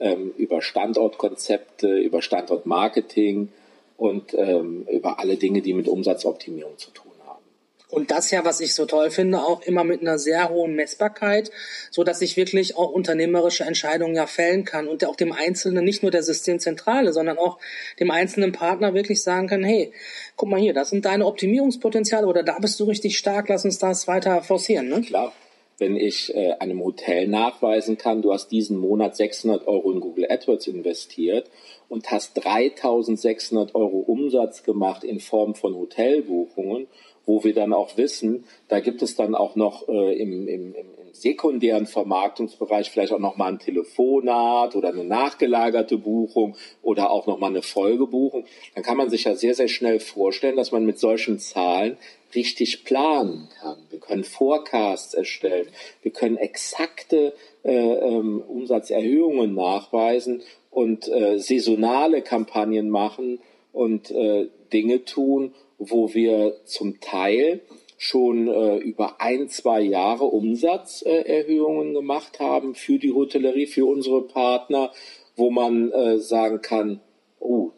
ähm, 0.00 0.32
über 0.36 0.62
Standortkonzepte, 0.62 1.88
über 1.98 2.22
Standortmarketing 2.22 3.48
und 3.96 4.32
ähm, 4.34 4.86
über 4.90 5.18
alle 5.18 5.36
Dinge, 5.36 5.60
die 5.60 5.74
mit 5.74 5.88
Umsatzoptimierung 5.88 6.78
zu 6.78 6.90
tun 6.90 7.12
haben. 7.26 7.42
Und 7.90 8.10
das 8.10 8.30
ja, 8.30 8.44
was 8.44 8.60
ich 8.60 8.74
so 8.74 8.86
toll 8.86 9.10
finde, 9.10 9.40
auch 9.40 9.62
immer 9.62 9.82
mit 9.82 10.02
einer 10.02 10.18
sehr 10.18 10.50
hohen 10.50 10.74
Messbarkeit, 10.74 11.50
so 11.90 12.04
dass 12.04 12.20
ich 12.22 12.36
wirklich 12.36 12.76
auch 12.76 12.90
unternehmerische 12.90 13.64
Entscheidungen 13.64 14.14
ja 14.14 14.26
fällen 14.26 14.64
kann 14.64 14.86
und 14.86 15.04
auch 15.04 15.16
dem 15.16 15.32
Einzelnen, 15.32 15.84
nicht 15.84 16.02
nur 16.02 16.12
der 16.12 16.22
Systemzentrale, 16.22 17.12
sondern 17.12 17.38
auch 17.38 17.58
dem 17.98 18.10
einzelnen 18.10 18.52
Partner 18.52 18.94
wirklich 18.94 19.22
sagen 19.22 19.48
kann, 19.48 19.64
hey, 19.64 19.92
guck 20.36 20.48
mal 20.48 20.60
hier, 20.60 20.74
das 20.74 20.90
sind 20.90 21.06
deine 21.06 21.26
Optimierungspotenziale 21.26 22.26
oder 22.26 22.42
da 22.42 22.58
bist 22.58 22.78
du 22.78 22.84
richtig 22.84 23.18
stark, 23.18 23.48
lass 23.48 23.64
uns 23.64 23.78
das 23.78 24.06
weiter 24.06 24.42
forcieren. 24.42 24.88
Ne? 24.88 25.00
Klar 25.00 25.32
wenn 25.78 25.96
ich 25.96 26.34
äh, 26.34 26.52
einem 26.58 26.82
Hotel 26.84 27.28
nachweisen 27.28 27.96
kann, 27.96 28.20
du 28.20 28.32
hast 28.32 28.48
diesen 28.48 28.78
Monat 28.78 29.16
600 29.16 29.66
Euro 29.66 29.92
in 29.92 30.00
Google 30.00 30.26
AdWords 30.28 30.66
investiert 30.66 31.50
und 31.88 32.10
hast 32.10 32.34
3600 32.34 33.74
Euro 33.74 33.98
Umsatz 33.98 34.64
gemacht 34.64 35.04
in 35.04 35.20
Form 35.20 35.54
von 35.54 35.74
Hotelbuchungen, 35.74 36.88
wo 37.26 37.44
wir 37.44 37.54
dann 37.54 37.72
auch 37.72 37.96
wissen, 37.96 38.44
da 38.68 38.80
gibt 38.80 39.02
es 39.02 39.14
dann 39.14 39.34
auch 39.34 39.54
noch 39.54 39.88
äh, 39.88 40.14
im, 40.20 40.48
im, 40.48 40.74
im 40.74 40.86
sekundären 41.12 41.86
Vermarktungsbereich 41.86 42.90
vielleicht 42.90 43.12
auch 43.12 43.18
nochmal 43.18 43.52
ein 43.52 43.58
Telefonat 43.58 44.76
oder 44.76 44.88
eine 44.88 45.04
nachgelagerte 45.04 45.98
Buchung 45.98 46.56
oder 46.82 47.10
auch 47.10 47.26
nochmal 47.26 47.50
eine 47.50 47.62
Folgebuchung, 47.62 48.44
dann 48.74 48.84
kann 48.84 48.96
man 48.96 49.10
sich 49.10 49.24
ja 49.24 49.34
sehr, 49.34 49.54
sehr 49.54 49.68
schnell 49.68 50.00
vorstellen, 50.00 50.56
dass 50.56 50.72
man 50.72 50.84
mit 50.84 50.98
solchen 50.98 51.38
Zahlen 51.38 51.98
richtig 52.34 52.84
planen 52.84 53.48
kann. 53.60 53.78
Können 54.08 54.24
Forecasts 54.24 55.14
erstellen, 55.14 55.68
wir 56.02 56.12
können 56.12 56.38
exakte 56.38 57.34
äh, 57.62 57.72
ähm, 57.72 58.40
Umsatzerhöhungen 58.40 59.54
nachweisen 59.54 60.42
und 60.70 61.08
äh, 61.08 61.38
saisonale 61.38 62.22
Kampagnen 62.22 62.88
machen 62.88 63.40
und 63.72 64.10
äh, 64.10 64.48
Dinge 64.72 65.04
tun, 65.04 65.54
wo 65.78 66.14
wir 66.14 66.56
zum 66.64 67.00
Teil 67.00 67.60
schon 67.98 68.48
äh, 68.48 68.76
über 68.78 69.20
ein, 69.20 69.48
zwei 69.48 69.80
Jahre 69.80 70.24
Umsatzerhöhungen 70.24 71.94
gemacht 71.94 72.40
haben 72.40 72.74
für 72.74 72.98
die 72.98 73.12
Hotellerie, 73.12 73.66
für 73.66 73.86
unsere 73.86 74.22
Partner, 74.22 74.92
wo 75.36 75.50
man 75.50 75.90
äh, 75.90 76.18
sagen 76.18 76.62
kann, 76.62 77.00
oh, 77.40 77.72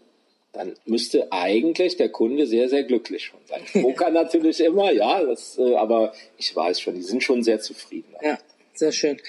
dann 0.53 0.75
müsste 0.85 1.31
eigentlich 1.33 1.97
der 1.97 2.09
Kunde 2.09 2.47
sehr, 2.47 2.69
sehr 2.69 2.85
glücklich 2.85 3.25
schon 3.25 3.41
sein. 3.47 3.83
Poker 3.83 4.11
natürlich 4.11 4.61
immer, 4.61 4.93
ja, 4.93 5.23
das, 5.23 5.59
äh, 5.59 5.75
aber 5.77 6.13
ich 6.39 6.55
weiß 6.55 6.81
schon, 6.81 6.95
die 6.95 7.03
sind 7.03 7.23
schon 7.23 7.43
sehr 7.43 7.61
zufrieden. 7.61 8.15
Ja. 8.23 8.39
Sehr 8.73 8.93
schön. 8.93 9.21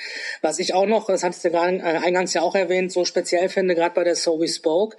Was 0.41 0.59
ich 0.59 0.73
auch 0.73 0.85
noch, 0.85 1.07
das 1.07 1.23
hattest 1.23 1.43
du 1.43 1.49
gerade 1.49 1.77
äh, 1.77 1.81
eingangs 1.81 2.33
ja 2.33 2.41
auch 2.41 2.55
erwähnt, 2.55 2.91
so 2.91 3.03
speziell 3.03 3.49
finde, 3.49 3.75
gerade 3.75 3.93
bei 3.93 4.05
der 4.05 4.15
So 4.15 4.39
We 4.39 4.47
Spoke, 4.47 4.95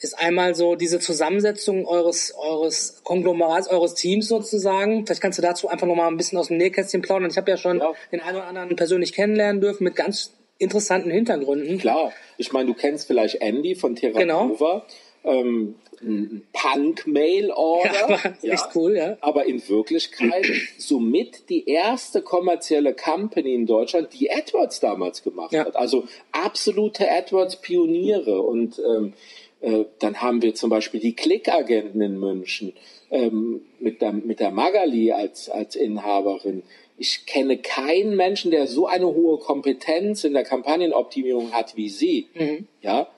ist 0.00 0.18
einmal 0.18 0.54
so 0.54 0.74
diese 0.74 0.98
Zusammensetzung 0.98 1.86
eures, 1.86 2.34
eures 2.36 3.02
Konglomerats, 3.04 3.68
eures 3.68 3.94
Teams 3.94 4.26
sozusagen. 4.26 5.06
Vielleicht 5.06 5.22
kannst 5.22 5.38
du 5.38 5.42
dazu 5.42 5.68
einfach 5.68 5.86
nochmal 5.86 6.08
ein 6.08 6.16
bisschen 6.16 6.38
aus 6.38 6.48
dem 6.48 6.56
Nähkästchen 6.56 7.02
plaudern. 7.02 7.30
Ich 7.30 7.36
habe 7.36 7.50
ja 7.50 7.56
schon 7.56 7.78
ja. 7.78 7.92
den 8.10 8.20
einen 8.20 8.38
oder 8.38 8.46
anderen 8.46 8.74
persönlich 8.74 9.12
kennenlernen 9.12 9.60
dürfen 9.60 9.84
mit 9.84 9.94
ganz 9.94 10.32
interessanten 10.58 11.10
Hintergründen. 11.10 11.78
Klar. 11.78 12.12
Ich 12.38 12.52
meine, 12.52 12.66
du 12.66 12.74
kennst 12.74 13.06
vielleicht 13.06 13.36
Andy 13.36 13.74
von 13.74 13.94
Terra 13.94 14.18
genau. 14.18 14.46
Nova. 14.46 14.84
Ähm, 15.24 15.76
ein 16.00 16.42
Punk-Mail-Order. 16.52 18.08
Ja, 18.42 18.54
ja, 18.54 18.70
cool, 18.74 18.96
ja. 18.96 19.16
Aber 19.20 19.46
in 19.46 19.66
Wirklichkeit 19.68 20.46
somit 20.78 21.48
die 21.48 21.68
erste 21.68 22.22
kommerzielle 22.22 22.94
Company 22.94 23.54
in 23.54 23.66
Deutschland, 23.66 24.08
die 24.12 24.30
AdWords 24.30 24.80
damals 24.80 25.22
gemacht 25.22 25.52
ja. 25.52 25.64
hat. 25.64 25.76
Also 25.76 26.04
absolute 26.32 27.08
AdWords-Pioniere. 27.08 28.40
Und 28.42 28.80
ähm, 28.80 29.12
äh, 29.60 29.84
dann 30.00 30.20
haben 30.20 30.42
wir 30.42 30.54
zum 30.54 30.70
Beispiel 30.70 31.00
die 31.00 31.14
Klickagenten 31.14 32.00
in 32.00 32.18
München 32.18 32.72
ähm, 33.10 33.62
mit, 33.78 34.02
der, 34.02 34.12
mit 34.12 34.40
der 34.40 34.50
Magali 34.50 35.12
als, 35.12 35.48
als 35.48 35.76
Inhaberin. 35.76 36.64
Ich 36.98 37.26
kenne 37.26 37.58
keinen 37.58 38.16
Menschen, 38.16 38.50
der 38.50 38.66
so 38.66 38.86
eine 38.86 39.06
hohe 39.06 39.38
Kompetenz 39.38 40.24
in 40.24 40.34
der 40.34 40.44
Kampagnenoptimierung 40.44 41.52
hat 41.52 41.76
wie 41.76 41.88
sie. 41.88 42.28
Mhm. 42.34 42.66
Ja, 42.80 43.08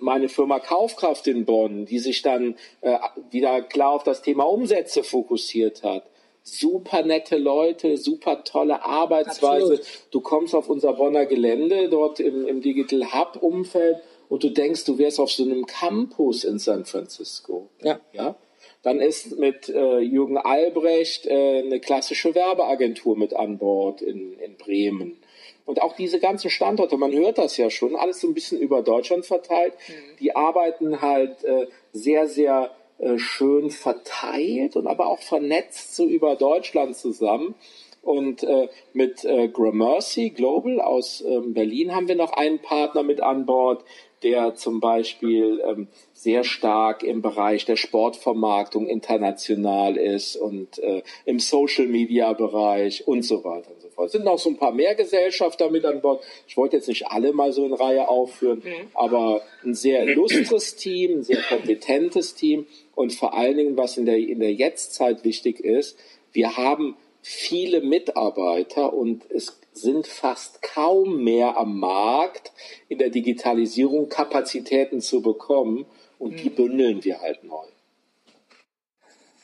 meine 0.00 0.28
Firma 0.28 0.58
Kaufkraft 0.58 1.26
in 1.26 1.44
Bonn, 1.44 1.86
die 1.86 1.98
sich 1.98 2.22
dann 2.22 2.56
äh, 2.82 2.98
wieder 3.30 3.62
klar 3.62 3.92
auf 3.92 4.04
das 4.04 4.22
Thema 4.22 4.44
Umsätze 4.44 5.02
fokussiert 5.02 5.82
hat. 5.82 6.04
Super 6.42 7.02
nette 7.02 7.38
Leute, 7.38 7.96
super 7.96 8.44
tolle 8.44 8.84
Arbeitsweise. 8.84 9.74
Absolut. 9.74 9.86
Du 10.10 10.20
kommst 10.20 10.54
auf 10.54 10.68
unser 10.68 10.92
Bonner 10.92 11.24
Gelände, 11.24 11.88
dort 11.88 12.20
im, 12.20 12.46
im 12.46 12.60
Digital 12.60 13.14
Hub 13.14 13.42
Umfeld 13.42 13.96
und 14.28 14.42
du 14.42 14.50
denkst, 14.50 14.84
du 14.84 14.98
wärst 14.98 15.20
auf 15.20 15.30
so 15.30 15.44
einem 15.44 15.64
Campus 15.64 16.44
in 16.44 16.58
San 16.58 16.84
Francisco. 16.84 17.70
Ja. 17.82 18.00
ja? 18.12 18.36
Dann 18.82 19.00
ist 19.00 19.38
mit 19.38 19.70
äh, 19.70 20.00
Jürgen 20.00 20.36
Albrecht 20.36 21.26
äh, 21.26 21.62
eine 21.64 21.80
klassische 21.80 22.34
Werbeagentur 22.34 23.16
mit 23.16 23.34
an 23.34 23.56
Bord 23.56 24.02
in, 24.02 24.38
in 24.38 24.56
Bremen. 24.56 25.16
Und 25.64 25.80
auch 25.80 25.96
diese 25.96 26.20
ganzen 26.20 26.50
Standorte, 26.50 26.96
man 26.96 27.12
hört 27.12 27.38
das 27.38 27.56
ja 27.56 27.70
schon, 27.70 27.96
alles 27.96 28.20
so 28.20 28.28
ein 28.28 28.34
bisschen 28.34 28.60
über 28.60 28.82
Deutschland 28.82 29.24
verteilt. 29.24 29.72
Mhm. 29.88 30.16
Die 30.20 30.36
arbeiten 30.36 31.00
halt 31.00 31.42
äh, 31.44 31.66
sehr, 31.92 32.26
sehr 32.26 32.70
äh, 32.98 33.18
schön 33.18 33.70
verteilt 33.70 34.76
und 34.76 34.86
aber 34.86 35.06
auch 35.06 35.20
vernetzt 35.20 35.96
so 35.96 36.04
über 36.04 36.36
Deutschland 36.36 36.96
zusammen. 36.96 37.54
Und 38.02 38.42
äh, 38.42 38.68
mit 38.92 39.24
äh, 39.24 39.48
Gramercy 39.48 40.28
Global 40.28 40.80
aus 40.80 41.24
ähm, 41.26 41.54
Berlin 41.54 41.94
haben 41.94 42.06
wir 42.06 42.16
noch 42.16 42.34
einen 42.34 42.58
Partner 42.58 43.02
mit 43.02 43.22
an 43.22 43.46
Bord, 43.46 43.82
der 44.22 44.54
zum 44.56 44.80
Beispiel 44.80 45.62
ähm, 45.66 45.88
sehr 46.12 46.44
stark 46.44 47.02
im 47.02 47.22
Bereich 47.22 47.64
der 47.64 47.76
Sportvermarktung 47.76 48.86
international 48.86 49.96
ist 49.96 50.36
und 50.36 50.78
äh, 50.80 51.02
im 51.24 51.38
Social 51.38 51.86
Media 51.86 52.34
Bereich 52.34 53.08
und 53.08 53.22
so 53.22 53.42
weiter 53.42 53.70
fort. 53.94 54.06
Es 54.06 54.12
sind 54.12 54.24
noch 54.24 54.38
so 54.38 54.50
ein 54.50 54.56
paar 54.56 54.72
mehr 54.72 54.94
Gesellschafter 54.94 55.70
mit 55.70 55.84
an 55.84 56.00
Bord. 56.00 56.22
Ich 56.46 56.56
wollte 56.56 56.76
jetzt 56.76 56.88
nicht 56.88 57.06
alle 57.06 57.32
mal 57.32 57.52
so 57.52 57.64
in 57.64 57.72
Reihe 57.72 58.08
aufführen, 58.08 58.62
mhm. 58.64 58.88
aber 58.94 59.42
ein 59.64 59.74
sehr 59.74 60.04
illustres 60.04 60.76
Team, 60.76 61.18
ein 61.18 61.22
sehr 61.22 61.42
kompetentes 61.42 62.34
Team 62.34 62.66
und 62.94 63.12
vor 63.12 63.34
allen 63.34 63.56
Dingen, 63.56 63.76
was 63.76 63.96
in 63.96 64.06
der, 64.06 64.18
in 64.18 64.40
der 64.40 64.52
Jetztzeit 64.52 65.24
wichtig 65.24 65.60
ist, 65.60 65.98
wir 66.32 66.56
haben 66.56 66.96
viele 67.22 67.80
Mitarbeiter 67.80 68.92
und 68.92 69.30
es 69.30 69.58
sind 69.72 70.06
fast 70.06 70.62
kaum 70.62 71.24
mehr 71.24 71.56
am 71.56 71.78
Markt 71.78 72.52
in 72.88 72.98
der 72.98 73.10
Digitalisierung 73.10 74.08
Kapazitäten 74.08 75.00
zu 75.00 75.20
bekommen 75.20 75.86
und 76.18 76.40
die 76.40 76.50
mhm. 76.50 76.54
bündeln 76.54 77.04
wir 77.04 77.20
halt 77.20 77.42
neu. 77.44 77.66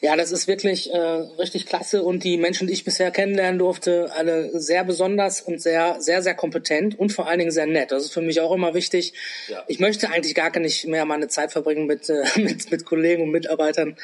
Ja, 0.02 0.16
das 0.16 0.33
ist 0.33 0.49
wirklich 0.49 0.90
äh, 0.92 0.99
richtig 0.99 1.66
klasse 1.66 2.02
und 2.02 2.25
die 2.25 2.38
Menschen, 2.38 2.66
die 2.66 2.73
ich 2.73 2.85
bisher 2.85 3.11
kennenlernen 3.11 3.59
durfte, 3.59 4.11
alle 4.14 4.59
sehr 4.59 4.83
besonders 4.83 5.42
und 5.42 5.61
sehr, 5.61 6.00
sehr, 6.00 6.23
sehr 6.23 6.35
kompetent 6.35 6.99
und 6.99 7.12
vor 7.12 7.28
allen 7.28 7.38
Dingen 7.38 7.50
sehr 7.50 7.66
nett. 7.66 7.92
Das 7.92 8.04
ist 8.04 8.12
für 8.12 8.23
mich 8.23 8.40
auch 8.40 8.52
immer 8.52 8.73
wichtig. 8.73 9.12
Ja. 9.49 9.62
Ich 9.69 9.78
möchte 9.78 10.09
eigentlich 10.11 10.35
gar 10.35 10.59
nicht 10.59 10.87
mehr 10.87 11.04
meine 11.04 11.28
Zeit 11.28 11.52
verbringen 11.52 11.87
mit, 11.87 12.09
äh, 12.09 12.25
mit, 12.37 12.71
mit 12.71 12.87
Kollegen 12.87 13.25
und 13.25 13.30
Mitarbeitern, 13.30 13.97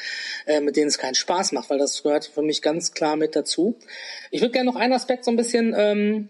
äh, 0.45 0.61
mit 0.61 0.75
denen 0.75 0.87
es 0.87 0.99
keinen 0.99 1.15
Spaß 1.15 1.51
macht, 1.53 1.71
weil 1.71 1.79
das 1.79 2.03
gehört 2.03 2.25
für 2.25 2.43
mich 2.43 2.61
ganz 2.61 2.91
klar 2.91 3.15
mit 3.15 3.35
dazu. 3.35 3.75
Ich 4.29 4.41
würde 4.41 4.51
gerne 4.51 4.69
noch 4.69 4.75
einen 4.75 4.93
Aspekt 4.93 5.25
so 5.25 5.31
ein 5.31 5.37
bisschen 5.37 5.73
ähm, 5.75 6.29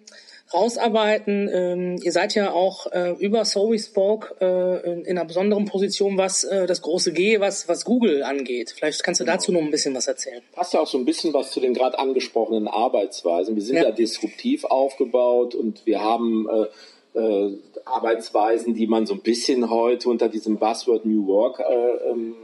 rausarbeiten. 0.54 1.50
Ähm, 1.52 1.96
ihr 2.02 2.12
seid 2.12 2.36
ja 2.36 2.52
auch 2.52 2.92
äh, 2.92 3.12
über 3.20 3.46
So 3.46 3.72
We 3.72 3.80
Spoke 3.80 4.36
äh, 4.40 4.92
in, 4.92 5.06
in, 5.06 5.18
einer 5.18 5.26
besonderen 5.26 5.66
Position, 5.66 6.18
was 6.18 6.44
äh, 6.44 6.66
das 6.66 6.82
große 6.82 7.14
G, 7.14 7.40
was, 7.40 7.68
was 7.68 7.86
Google 7.86 8.24
angeht. 8.24 8.74
Vielleicht 8.76 9.04
kannst 9.04 9.20
du 9.20 9.26
genau. 9.26 9.36
dazu 9.36 9.52
noch 9.52 9.62
ein 9.62 9.72
bisschen 9.72 9.94
was 9.96 10.08
erzählen. 10.08 10.42
Passt 10.54 10.74
ja 10.74 10.80
auch 10.80 10.88
so 10.88 10.98
ein 10.98 11.06
bisschen 11.06 11.34
was 11.34 11.52
zu 11.52 11.60
den 11.60 11.74
gerade 11.74 12.00
angesprochenen 12.00 12.68
Arbeitsweisen. 12.68 13.56
Wir 13.56 13.64
sind 13.64 13.76
ja, 13.76 13.84
ja 13.84 13.92
disruptiv 13.92 14.66
aufgebaut 14.66 15.56
und 15.56 15.86
wir 15.86 16.02
haben 16.02 16.48
äh, 16.50 17.20
äh, 17.20 17.58
Arbeitsweisen, 17.86 18.74
die 18.74 18.88
man 18.88 19.06
so 19.06 19.14
ein 19.14 19.22
bisschen 19.22 19.70
heute 19.70 20.10
unter 20.10 20.30
diesem 20.30 20.58
Buzzword 20.58 21.06
New 21.06 21.28
Work 21.28 21.60
äh, 21.60 22.10
ähm, 22.10 22.36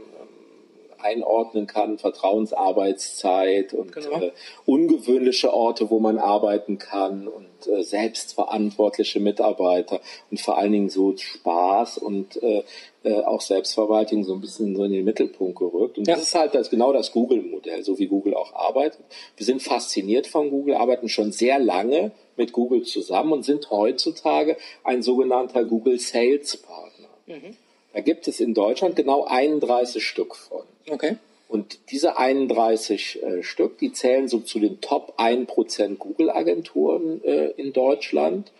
einordnen 1.04 1.66
kann, 1.66 1.98
Vertrauensarbeitszeit 1.98 3.74
und 3.74 3.92
genau. 3.92 4.20
äh, 4.20 4.32
ungewöhnliche 4.64 5.52
Orte, 5.52 5.90
wo 5.90 6.00
man 6.00 6.18
arbeiten 6.18 6.78
kann 6.78 7.28
und 7.28 7.66
äh, 7.66 7.82
selbstverantwortliche 7.82 9.20
Mitarbeiter 9.20 10.00
und 10.30 10.40
vor 10.40 10.58
allen 10.58 10.72
Dingen 10.72 10.88
so 10.88 11.16
Spaß 11.16 11.98
und 11.98 12.42
äh, 12.42 12.62
äh 13.04 13.22
auch 13.24 13.42
Selbstverwaltung 13.42 14.24
so 14.24 14.34
ein 14.34 14.40
bisschen 14.40 14.74
so 14.74 14.84
in 14.84 14.92
den 14.92 15.04
Mittelpunkt 15.04 15.58
gerückt. 15.58 15.98
Und 15.98 16.08
ja. 16.08 16.14
das 16.14 16.24
ist 16.24 16.34
halt 16.34 16.54
das, 16.54 16.70
genau 16.70 16.92
das 16.92 17.12
Google-Modell, 17.12 17.84
so 17.84 17.98
wie 17.98 18.06
Google 18.06 18.34
auch 18.34 18.54
arbeitet. 18.54 19.00
Wir 19.36 19.44
sind 19.44 19.62
fasziniert 19.62 20.26
von 20.26 20.50
Google, 20.50 20.74
arbeiten 20.76 21.08
schon 21.08 21.32
sehr 21.32 21.58
lange 21.58 22.12
mit 22.36 22.52
Google 22.52 22.82
zusammen 22.82 23.32
und 23.32 23.44
sind 23.44 23.70
heutzutage 23.70 24.56
ein 24.82 25.02
sogenannter 25.02 25.64
Google 25.64 25.98
Sales 26.00 26.56
Partner. 26.56 27.08
Mhm. 27.26 27.56
Da 27.94 28.00
gibt 28.00 28.26
es 28.28 28.40
in 28.40 28.54
Deutschland 28.54 28.96
genau 28.96 29.24
31 29.24 30.04
Stück 30.04 30.34
von. 30.34 30.62
Okay. 30.90 31.16
Und 31.48 31.78
diese 31.92 32.18
31 32.18 33.22
äh, 33.22 33.42
Stück, 33.44 33.78
die 33.78 33.92
zählen 33.92 34.26
so 34.26 34.40
zu 34.40 34.58
den 34.58 34.80
Top 34.80 35.14
1% 35.18 35.96
Google-Agenturen 35.98 37.22
äh, 37.22 37.50
in 37.50 37.72
Deutschland. 37.72 38.50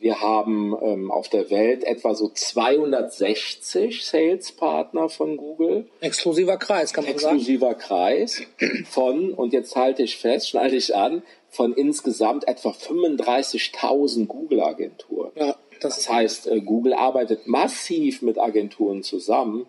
Wir 0.00 0.20
haben 0.20 0.76
ähm, 0.82 1.10
auf 1.12 1.28
der 1.28 1.50
Welt 1.50 1.84
etwa 1.84 2.14
so 2.14 2.28
260 2.28 4.04
Sales-Partner 4.04 5.08
von 5.08 5.36
Google. 5.36 5.86
Exklusiver 6.00 6.56
Kreis, 6.56 6.92
kann 6.92 7.04
man 7.04 7.14
Exklusiver 7.14 7.78
sagen. 7.78 7.78
Exklusiver 7.78 8.84
Kreis 8.84 8.86
von, 8.90 9.32
und 9.32 9.52
jetzt 9.52 9.76
halte 9.76 10.02
ich 10.02 10.16
fest, 10.16 10.48
schneide 10.48 10.76
ich 10.76 10.96
an, 10.96 11.22
von 11.48 11.72
insgesamt 11.72 12.48
etwa 12.48 12.70
35.000 12.70 14.26
Google-Agenturen. 14.26 15.30
Ja, 15.36 15.54
das, 15.84 16.08
heißt, 16.08 16.46
äh, 16.46 16.60
Google 16.60 16.94
arbeitet 16.94 17.46
massiv 17.46 18.22
mit 18.22 18.38
Agenturen 18.38 19.02
zusammen, 19.02 19.66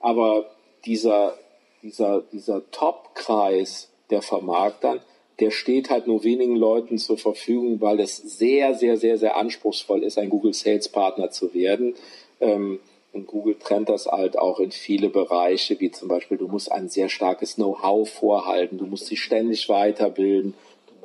aber 0.00 0.50
dieser, 0.84 1.34
dieser, 1.82 2.22
dieser 2.32 2.70
Top-Kreis 2.70 3.90
der 4.10 4.22
Vermarktern, 4.22 5.00
der 5.40 5.50
steht 5.50 5.90
halt 5.90 6.06
nur 6.06 6.24
wenigen 6.24 6.56
Leuten 6.56 6.98
zur 6.98 7.18
Verfügung, 7.18 7.80
weil 7.80 8.00
es 8.00 8.16
sehr, 8.16 8.74
sehr, 8.74 8.96
sehr, 8.96 9.18
sehr 9.18 9.36
anspruchsvoll 9.36 10.02
ist, 10.02 10.18
ein 10.18 10.30
Google 10.30 10.54
Sales 10.54 10.88
Partner 10.88 11.30
zu 11.30 11.54
werden. 11.54 11.94
Ähm, 12.40 12.80
und 13.12 13.26
Google 13.26 13.56
trennt 13.58 13.88
das 13.88 14.06
halt 14.06 14.38
auch 14.38 14.60
in 14.60 14.70
viele 14.70 15.08
Bereiche, 15.08 15.80
wie 15.80 15.90
zum 15.90 16.08
Beispiel, 16.08 16.36
du 16.36 16.48
musst 16.48 16.70
ein 16.70 16.88
sehr 16.88 17.08
starkes 17.08 17.54
Know-how 17.54 18.08
vorhalten, 18.08 18.78
du 18.78 18.86
musst 18.86 19.10
dich 19.10 19.20
ständig 19.22 19.68
weiterbilden, 19.68 20.54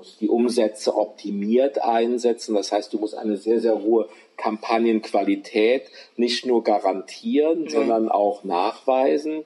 musst 0.03 0.19
die 0.19 0.27
Umsätze 0.27 0.97
optimiert 0.97 1.81
einsetzen. 1.81 2.55
Das 2.55 2.73
heißt, 2.73 2.91
du 2.91 2.99
musst 2.99 3.15
eine 3.15 3.37
sehr, 3.37 3.61
sehr 3.61 3.81
hohe 3.81 4.09
Kampagnenqualität 4.35 5.83
nicht 6.17 6.45
nur 6.45 6.61
garantieren, 6.61 7.63
ja. 7.63 7.69
sondern 7.69 8.09
auch 8.09 8.43
nachweisen 8.43 9.45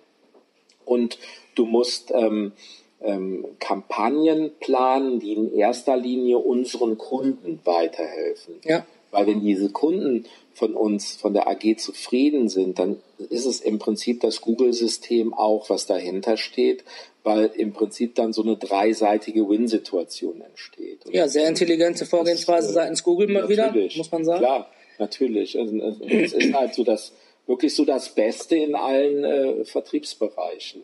und 0.83 1.19
du 1.53 1.65
musst 1.65 2.11
ähm, 2.11 2.53
ähm, 3.01 3.45
Kampagnen 3.59 4.51
planen, 4.59 5.19
die 5.19 5.33
in 5.33 5.53
erster 5.53 5.97
Linie 5.97 6.39
unseren 6.39 6.97
Kunden 6.97 7.59
weiterhelfen. 7.63 8.55
Ja. 8.63 8.85
Weil 9.11 9.27
wenn 9.27 9.41
diese 9.41 9.69
Kunden 9.69 10.25
von 10.53 10.73
uns, 10.73 11.15
von 11.15 11.33
der 11.33 11.47
AG 11.47 11.77
zufrieden 11.77 12.49
sind, 12.49 12.79
dann 12.79 12.97
ist 13.29 13.45
es 13.45 13.61
im 13.61 13.79
Prinzip 13.79 14.21
das 14.21 14.41
Google-System 14.41 15.33
auch, 15.33 15.69
was 15.69 15.85
dahinter 15.85 16.35
steht, 16.35 16.83
weil 17.23 17.45
im 17.55 17.73
Prinzip 17.73 18.15
dann 18.15 18.33
so 18.33 18.41
eine 18.41 18.57
dreiseitige 18.57 19.47
Win-Situation 19.47 20.41
entsteht. 20.41 21.05
Und 21.05 21.13
ja, 21.13 21.27
sehr 21.27 21.47
intelligente 21.47 22.05
Vorgehensweise 22.05 22.67
das, 22.67 22.71
äh, 22.71 22.79
seitens 22.79 23.03
Google 23.03 23.27
mal 23.27 23.49
wieder, 23.49 23.73
muss 23.95 24.11
man 24.11 24.25
sagen. 24.25 24.39
Klar, 24.39 24.71
natürlich. 24.97 25.57
Also, 25.57 25.77
es 26.07 26.33
ist 26.33 26.53
halt 26.53 26.73
so, 26.73 26.83
dass 26.83 27.13
wirklich 27.45 27.75
so 27.75 27.85
das 27.85 28.09
Beste 28.09 28.55
in 28.55 28.75
allen 28.75 29.23
äh, 29.23 29.65
Vertriebsbereichen. 29.65 30.81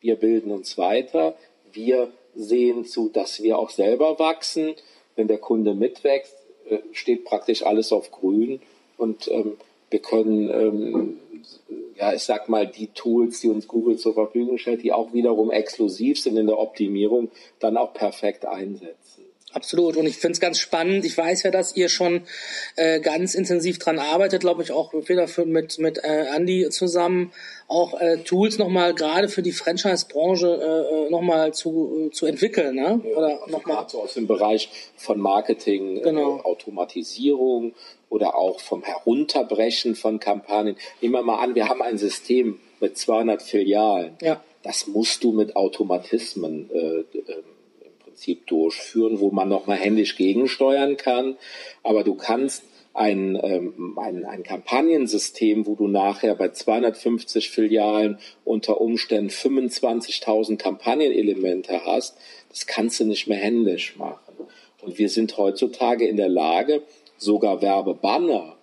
Wir 0.00 0.16
bilden 0.16 0.50
uns 0.50 0.78
weiter, 0.78 1.36
wir 1.76 2.10
sehen 2.34 2.84
zu, 2.84 3.08
dass 3.08 3.42
wir 3.42 3.58
auch 3.58 3.70
selber 3.70 4.18
wachsen. 4.18 4.74
Wenn 5.14 5.28
der 5.28 5.38
Kunde 5.38 5.74
mitwächst, 5.74 6.34
äh, 6.68 6.78
steht 6.92 7.24
praktisch 7.24 7.64
alles 7.64 7.92
auf 7.92 8.10
grün 8.10 8.60
und 8.96 9.28
ähm, 9.28 9.56
wir 9.90 10.00
können, 10.00 10.50
ähm, 10.50 11.20
ja, 11.96 12.12
ich 12.12 12.22
sag 12.22 12.48
mal, 12.48 12.66
die 12.66 12.88
Tools, 12.88 13.40
die 13.40 13.48
uns 13.48 13.68
Google 13.68 13.96
zur 13.96 14.14
Verfügung 14.14 14.58
stellt, 14.58 14.82
die 14.82 14.92
auch 14.92 15.12
wiederum 15.12 15.50
exklusiv 15.50 16.20
sind 16.20 16.36
in 16.36 16.46
der 16.46 16.58
Optimierung, 16.58 17.30
dann 17.60 17.76
auch 17.76 17.94
perfekt 17.94 18.46
einsetzen. 18.46 19.25
Absolut. 19.56 19.96
Und 19.96 20.04
ich 20.04 20.18
finde 20.18 20.32
es 20.32 20.40
ganz 20.40 20.58
spannend. 20.58 21.06
Ich 21.06 21.16
weiß 21.16 21.44
ja, 21.44 21.50
dass 21.50 21.74
ihr 21.74 21.88
schon 21.88 22.24
äh, 22.76 23.00
ganz 23.00 23.34
intensiv 23.34 23.78
dran 23.78 23.98
arbeitet, 23.98 24.42
glaube 24.42 24.62
ich, 24.62 24.70
auch 24.70 24.92
wieder 24.92 25.28
für, 25.28 25.46
mit, 25.46 25.78
mit 25.78 25.96
äh, 26.04 26.26
Andy 26.36 26.68
zusammen, 26.68 27.32
auch 27.66 27.98
äh, 27.98 28.18
Tools 28.18 28.58
nochmal 28.58 28.94
gerade 28.94 29.30
für 29.30 29.40
die 29.40 29.52
Franchise-Branche 29.52 30.46
äh, 30.46 31.06
äh 31.06 31.10
nochmal 31.10 31.54
zu, 31.54 32.10
zu 32.12 32.26
entwickeln. 32.26 32.74
Ne? 32.74 33.00
Oder 33.16 33.40
also 33.40 33.46
nochmal. 33.46 33.86
So 33.88 34.02
aus 34.02 34.12
dem 34.12 34.26
Bereich 34.26 34.68
von 34.98 35.18
Marketing, 35.18 36.02
genau. 36.02 36.36
äh, 36.36 36.40
Automatisierung 36.42 37.72
oder 38.10 38.36
auch 38.36 38.60
vom 38.60 38.82
Herunterbrechen 38.82 39.94
von 39.94 40.20
Kampagnen. 40.20 40.76
Nehmen 41.00 41.14
wir 41.14 41.22
mal 41.22 41.42
an, 41.42 41.54
wir 41.54 41.70
haben 41.70 41.80
ein 41.80 41.96
System 41.96 42.60
mit 42.78 42.98
200 42.98 43.40
Filialen. 43.40 44.18
Ja. 44.20 44.44
Das 44.62 44.86
musst 44.86 45.24
du 45.24 45.32
mit 45.32 45.56
Automatismen 45.56 46.68
äh, 46.74 47.04
ähm, 47.14 47.55
Prinzip 48.16 48.46
durchführen, 48.46 49.20
wo 49.20 49.30
man 49.30 49.50
nochmal 49.50 49.76
händisch 49.76 50.16
gegensteuern 50.16 50.96
kann. 50.96 51.36
Aber 51.82 52.02
du 52.02 52.14
kannst 52.14 52.62
ein, 52.94 53.38
ähm, 53.42 53.98
ein, 53.98 54.24
ein 54.24 54.42
Kampagnensystem, 54.42 55.66
wo 55.66 55.74
du 55.74 55.86
nachher 55.86 56.34
bei 56.34 56.48
250 56.48 57.50
Filialen 57.50 58.18
unter 58.42 58.80
Umständen 58.80 59.28
25.000 59.28 60.56
Kampagnenelemente 60.56 61.84
hast, 61.84 62.16
das 62.48 62.66
kannst 62.66 63.00
du 63.00 63.04
nicht 63.04 63.28
mehr 63.28 63.36
händisch 63.36 63.96
machen. 63.96 64.34
Und 64.80 64.96
wir 64.96 65.10
sind 65.10 65.36
heutzutage 65.36 66.08
in 66.08 66.16
der 66.16 66.30
Lage, 66.30 66.84
sogar 67.18 67.60
Werbebanner 67.60 68.56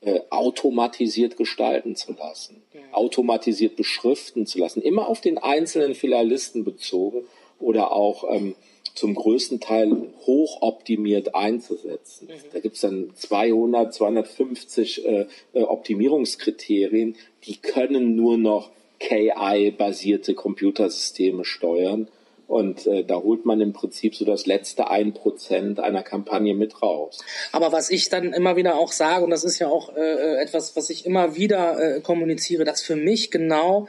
äh, 0.00 0.20
automatisiert 0.30 1.36
gestalten 1.36 1.94
zu 1.94 2.14
lassen, 2.14 2.62
ja. 2.72 2.80
automatisiert 2.92 3.76
beschriften 3.76 4.46
zu 4.46 4.58
lassen, 4.58 4.80
immer 4.80 5.08
auf 5.08 5.20
den 5.20 5.36
einzelnen 5.36 5.94
Filialisten 5.94 6.64
bezogen 6.64 7.24
oder 7.60 7.92
auch 7.92 8.24
ähm, 8.30 8.54
zum 8.94 9.14
größten 9.14 9.60
Teil 9.60 10.08
hochoptimiert 10.26 11.34
einzusetzen. 11.34 12.28
Mhm. 12.28 12.32
Da 12.52 12.60
gibt 12.60 12.76
es 12.76 12.82
dann 12.82 13.10
200, 13.14 13.94
250 13.94 15.06
äh, 15.06 15.26
äh, 15.54 15.62
Optimierungskriterien, 15.62 17.16
die 17.44 17.56
können 17.56 18.16
nur 18.16 18.38
noch 18.38 18.70
KI-basierte 19.00 20.34
Computersysteme 20.34 21.44
steuern. 21.44 22.08
Und 22.48 22.86
äh, 22.86 23.04
da 23.04 23.16
holt 23.16 23.44
man 23.44 23.60
im 23.60 23.74
Prinzip 23.74 24.14
so 24.14 24.24
das 24.24 24.46
letzte 24.46 24.88
ein 24.88 25.12
Prozent 25.12 25.80
einer 25.80 26.02
Kampagne 26.02 26.54
mit 26.54 26.82
raus. 26.82 27.22
Aber 27.52 27.72
was 27.72 27.90
ich 27.90 28.08
dann 28.08 28.32
immer 28.32 28.56
wieder 28.56 28.76
auch 28.76 28.90
sage, 28.90 29.22
und 29.22 29.30
das 29.30 29.44
ist 29.44 29.58
ja 29.58 29.68
auch 29.68 29.94
äh, 29.94 30.00
äh 30.00 30.42
etwas, 30.42 30.74
was 30.74 30.88
ich 30.88 31.04
immer 31.04 31.36
wieder 31.36 31.96
äh, 31.96 32.00
kommuniziere, 32.00 32.64
dass 32.64 32.80
für 32.80 32.96
mich 32.96 33.30
genau 33.30 33.86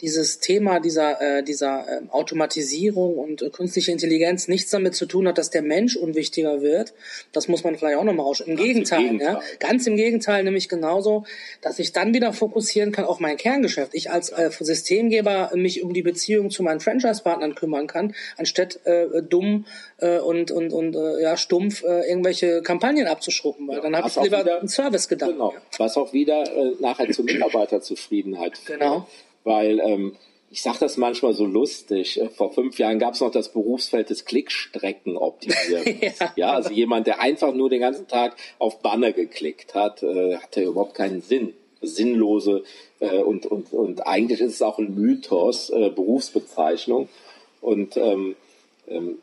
dieses 0.00 0.38
Thema 0.38 0.78
dieser, 0.78 1.20
äh, 1.20 1.42
dieser 1.42 1.86
äh, 1.88 2.00
Automatisierung 2.10 3.18
und 3.18 3.42
äh, 3.42 3.50
künstliche 3.50 3.90
Intelligenz 3.90 4.46
nichts 4.46 4.70
damit 4.70 4.94
zu 4.94 5.06
tun 5.06 5.26
hat, 5.26 5.38
dass 5.38 5.50
der 5.50 5.62
Mensch 5.62 5.96
unwichtiger 5.96 6.62
wird. 6.62 6.94
Das 7.32 7.48
muss 7.48 7.64
man 7.64 7.76
vielleicht 7.76 7.98
auch 7.98 8.04
nochmal 8.04 8.26
rausschauen. 8.26 8.50
Im 8.50 8.56
ganz 8.56 8.66
Gegenteil, 8.66 9.00
im 9.00 9.18
Gegenteil, 9.18 9.34
ja. 9.34 9.42
Ganz 9.58 9.86
im 9.86 9.96
Gegenteil, 9.96 10.44
nämlich 10.44 10.68
genauso, 10.68 11.24
dass 11.62 11.78
ich 11.80 11.92
dann 11.92 12.14
wieder 12.14 12.32
fokussieren 12.32 12.92
kann 12.92 13.06
auf 13.06 13.18
mein 13.18 13.36
Kerngeschäft. 13.36 13.94
Ich 13.94 14.10
als 14.10 14.30
äh, 14.30 14.50
Systemgeber 14.50 15.50
mich 15.54 15.82
um 15.82 15.92
die 15.92 16.02
Beziehung 16.02 16.50
zu 16.50 16.62
meinen 16.62 16.80
Franchise-Partnern 16.80 17.56
kümmern 17.56 17.88
kann, 17.88 18.14
anstatt 18.36 18.80
äh, 18.84 19.22
dumm 19.22 19.66
äh, 19.98 20.18
und, 20.18 20.52
und, 20.52 20.72
und 20.72 20.94
äh, 20.94 21.22
ja, 21.22 21.36
stumpf 21.36 21.82
äh, 21.82 22.08
irgendwelche 22.08 22.62
Kampagnen 22.62 23.08
abzuschruppen, 23.08 23.66
weil 23.66 23.76
ja, 23.76 23.82
dann 23.82 23.96
habe 23.96 24.08
ich 24.08 24.16
lieber 24.16 24.40
wieder, 24.40 24.60
einen 24.60 24.68
Service 24.68 25.08
gedacht. 25.08 25.32
Genau. 25.32 25.54
Was 25.76 25.96
auch 25.96 26.12
wieder 26.12 26.44
äh, 26.44 26.74
nachher 26.80 27.10
zur 27.10 27.24
Mitarbeiterzufriedenheit 27.24 28.56
führt. 28.58 28.78
Genau 28.78 29.08
weil 29.48 29.80
ähm, 29.80 30.16
ich 30.50 30.62
sage 30.62 30.78
das 30.80 30.96
manchmal 30.96 31.34
so 31.34 31.44
lustig. 31.44 32.20
Äh, 32.20 32.28
vor 32.28 32.52
fünf 32.52 32.78
Jahren 32.78 32.98
gab 32.98 33.14
es 33.14 33.20
noch 33.20 33.30
das 33.30 33.52
Berufsfeld 33.52 34.10
des 34.10 34.24
Klickstreckenoptimierens. 34.24 36.18
ja. 36.20 36.32
ja, 36.36 36.52
also 36.52 36.70
jemand, 36.70 37.06
der 37.06 37.20
einfach 37.20 37.52
nur 37.54 37.70
den 37.70 37.80
ganzen 37.80 38.06
Tag 38.08 38.36
auf 38.58 38.80
Banner 38.80 39.12
geklickt 39.12 39.74
hat, 39.74 40.02
äh, 40.02 40.36
hatte 40.36 40.62
überhaupt 40.62 40.94
keinen 40.94 41.22
Sinn. 41.22 41.54
Sinnlose 41.80 42.64
äh, 42.98 43.18
und, 43.18 43.46
und, 43.46 43.72
und 43.72 44.06
eigentlich 44.06 44.40
ist 44.40 44.54
es 44.54 44.62
auch 44.62 44.78
ein 44.78 44.94
Mythos, 44.94 45.70
äh, 45.70 45.90
Berufsbezeichnung. 45.90 47.08
Und 47.60 47.96
ähm, 47.96 48.34
ähm, 48.88 49.18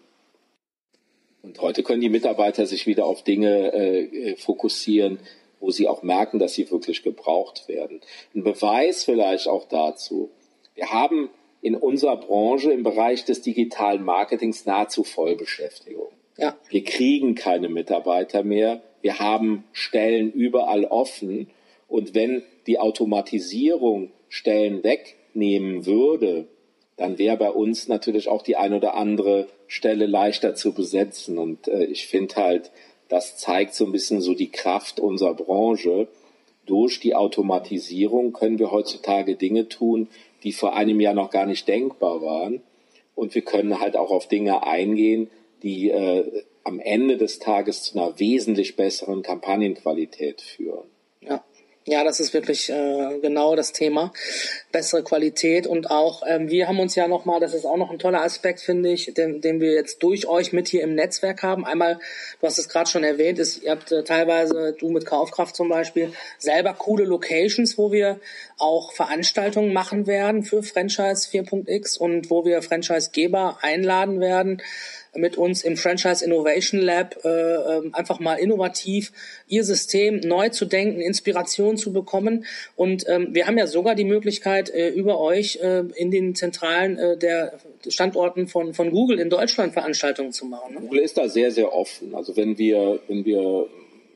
Und 1.41 1.59
heute 1.61 1.83
können 1.83 2.01
die 2.01 2.09
Mitarbeiter 2.09 2.65
sich 2.65 2.87
wieder 2.87 3.05
auf 3.05 3.23
Dinge 3.23 3.73
äh, 3.73 4.35
fokussieren, 4.37 5.19
wo 5.65 5.71
sie 5.71 5.87
auch 5.87 6.03
merken, 6.03 6.37
dass 6.37 6.53
sie 6.53 6.69
wirklich 6.69 7.01
gebraucht 7.01 7.67
werden. 7.67 7.99
Ein 8.35 8.43
Beweis 8.43 9.03
vielleicht 9.03 9.47
auch 9.47 9.65
dazu. 9.67 10.29
Wir 10.75 10.91
haben 10.91 11.31
in 11.61 11.73
unserer 11.73 12.17
Branche 12.17 12.71
im 12.71 12.83
Bereich 12.83 13.25
des 13.25 13.41
digitalen 13.41 14.03
Marketings 14.03 14.67
nahezu 14.67 15.03
Vollbeschäftigung. 15.03 16.09
Ja. 16.37 16.55
Wir 16.69 16.83
kriegen 16.83 17.33
keine 17.33 17.67
Mitarbeiter 17.67 18.43
mehr. 18.43 18.83
Wir 19.01 19.17
haben 19.17 19.63
Stellen 19.71 20.31
überall 20.31 20.85
offen. 20.85 21.49
Und 21.87 22.13
wenn 22.13 22.43
die 22.67 22.77
Automatisierung 22.77 24.11
Stellen 24.29 24.83
wegnehmen 24.83 25.87
würde, 25.87 26.47
dann 26.95 27.17
wäre 27.17 27.37
bei 27.37 27.49
uns 27.49 27.87
natürlich 27.87 28.27
auch 28.27 28.43
die 28.43 28.55
ein 28.55 28.73
oder 28.75 28.93
andere 28.93 29.47
Stelle 29.65 30.05
leichter 30.05 30.53
zu 30.53 30.73
besetzen. 30.73 31.39
Und 31.39 31.67
äh, 31.67 31.85
ich 31.85 32.05
finde 32.05 32.35
halt, 32.35 32.71
das 33.09 33.37
zeigt 33.37 33.75
so 33.75 33.85
ein 33.85 33.91
bisschen 33.91 34.21
so 34.21 34.33
die 34.33 34.49
Kraft 34.49 34.99
unserer 34.99 35.33
Branche. 35.33 36.07
Durch 36.65 36.99
die 36.99 37.15
Automatisierung 37.15 38.33
können 38.33 38.59
wir 38.59 38.71
heutzutage 38.71 39.35
Dinge 39.35 39.69
tun, 39.69 40.07
die 40.43 40.51
vor 40.51 40.75
einem 40.75 40.99
Jahr 40.99 41.13
noch 41.13 41.29
gar 41.29 41.45
nicht 41.45 41.67
denkbar 41.67 42.21
waren. 42.21 42.61
Und 43.13 43.35
wir 43.35 43.43
können 43.43 43.79
halt 43.79 43.95
auch 43.95 44.11
auf 44.11 44.27
Dinge 44.27 44.63
eingehen, 44.63 45.29
die 45.63 45.89
äh, 45.89 46.43
am 46.63 46.79
Ende 46.79 47.17
des 47.17 47.39
Tages 47.39 47.83
zu 47.83 47.97
einer 47.97 48.19
wesentlich 48.19 48.75
besseren 48.75 49.21
Kampagnenqualität 49.21 50.41
führen. 50.41 50.87
Ja. 51.21 51.43
Ja, 51.87 52.03
das 52.03 52.19
ist 52.19 52.33
wirklich 52.33 52.71
äh, 52.71 53.19
genau 53.21 53.55
das 53.55 53.71
Thema. 53.71 54.11
Bessere 54.71 55.03
Qualität 55.03 55.67
und 55.67 55.91
auch, 55.91 56.23
ähm, 56.27 56.49
wir 56.49 56.67
haben 56.67 56.79
uns 56.79 56.95
ja 56.95 57.07
nochmal, 57.07 57.39
das 57.39 57.53
ist 57.53 57.63
auch 57.63 57.77
noch 57.77 57.91
ein 57.91 57.99
toller 57.99 58.23
Aspekt, 58.23 58.59
finde 58.59 58.89
ich, 58.89 59.13
den, 59.13 59.39
den 59.39 59.61
wir 59.61 59.73
jetzt 59.73 60.01
durch 60.01 60.27
euch 60.27 60.51
mit 60.51 60.67
hier 60.67 60.81
im 60.81 60.95
Netzwerk 60.95 61.43
haben. 61.43 61.63
Einmal, 61.63 61.99
du 62.41 62.47
hast 62.47 62.57
es 62.57 62.69
gerade 62.69 62.89
schon 62.89 63.03
erwähnt, 63.03 63.37
ist, 63.37 63.61
ihr 63.61 63.69
habt 63.69 63.91
äh, 63.91 64.03
teilweise, 64.03 64.75
du 64.79 64.89
mit 64.89 65.05
Kaufkraft 65.05 65.55
zum 65.55 65.69
Beispiel, 65.69 66.11
selber 66.39 66.73
coole 66.73 67.03
Locations, 67.03 67.77
wo 67.77 67.91
wir 67.91 68.19
auch 68.57 68.91
Veranstaltungen 68.91 69.71
machen 69.71 70.07
werden 70.07 70.41
für 70.41 70.63
Franchise 70.63 71.29
4.x 71.31 71.97
und 71.97 72.31
wo 72.31 72.45
wir 72.45 72.63
Franchisegeber 72.63 73.59
einladen 73.61 74.21
werden, 74.21 74.59
mit 75.15 75.37
uns 75.37 75.63
im 75.63 75.77
Franchise 75.77 76.23
Innovation 76.23 76.81
Lab 76.81 77.17
äh, 77.23 77.29
ähm, 77.29 77.93
einfach 77.93 78.19
mal 78.19 78.35
innovativ 78.35 79.11
ihr 79.47 79.63
System 79.63 80.19
neu 80.19 80.49
zu 80.49 80.65
denken, 80.65 81.01
Inspiration 81.01 81.77
zu 81.77 81.93
bekommen. 81.93 82.45
Und 82.75 83.05
ähm, 83.07 83.29
wir 83.31 83.47
haben 83.47 83.57
ja 83.57 83.67
sogar 83.67 83.95
die 83.95 84.05
Möglichkeit, 84.05 84.69
äh, 84.69 84.89
über 84.89 85.19
euch 85.19 85.59
äh, 85.61 85.83
in 85.95 86.11
den 86.11 86.35
Zentralen 86.35 86.97
äh, 86.97 87.17
der 87.17 87.59
Standorten 87.87 88.47
von, 88.47 88.73
von 88.73 88.91
Google 88.91 89.19
in 89.19 89.29
Deutschland 89.29 89.73
Veranstaltungen 89.73 90.31
zu 90.31 90.45
machen. 90.45 90.75
Ne? 90.75 90.81
Google 90.81 90.99
ist 90.99 91.17
da 91.17 91.27
sehr, 91.27 91.51
sehr 91.51 91.73
offen. 91.73 92.15
Also 92.15 92.35
wenn 92.35 92.57
wir, 92.57 92.99
wenn 93.07 93.25
wir, 93.25 93.67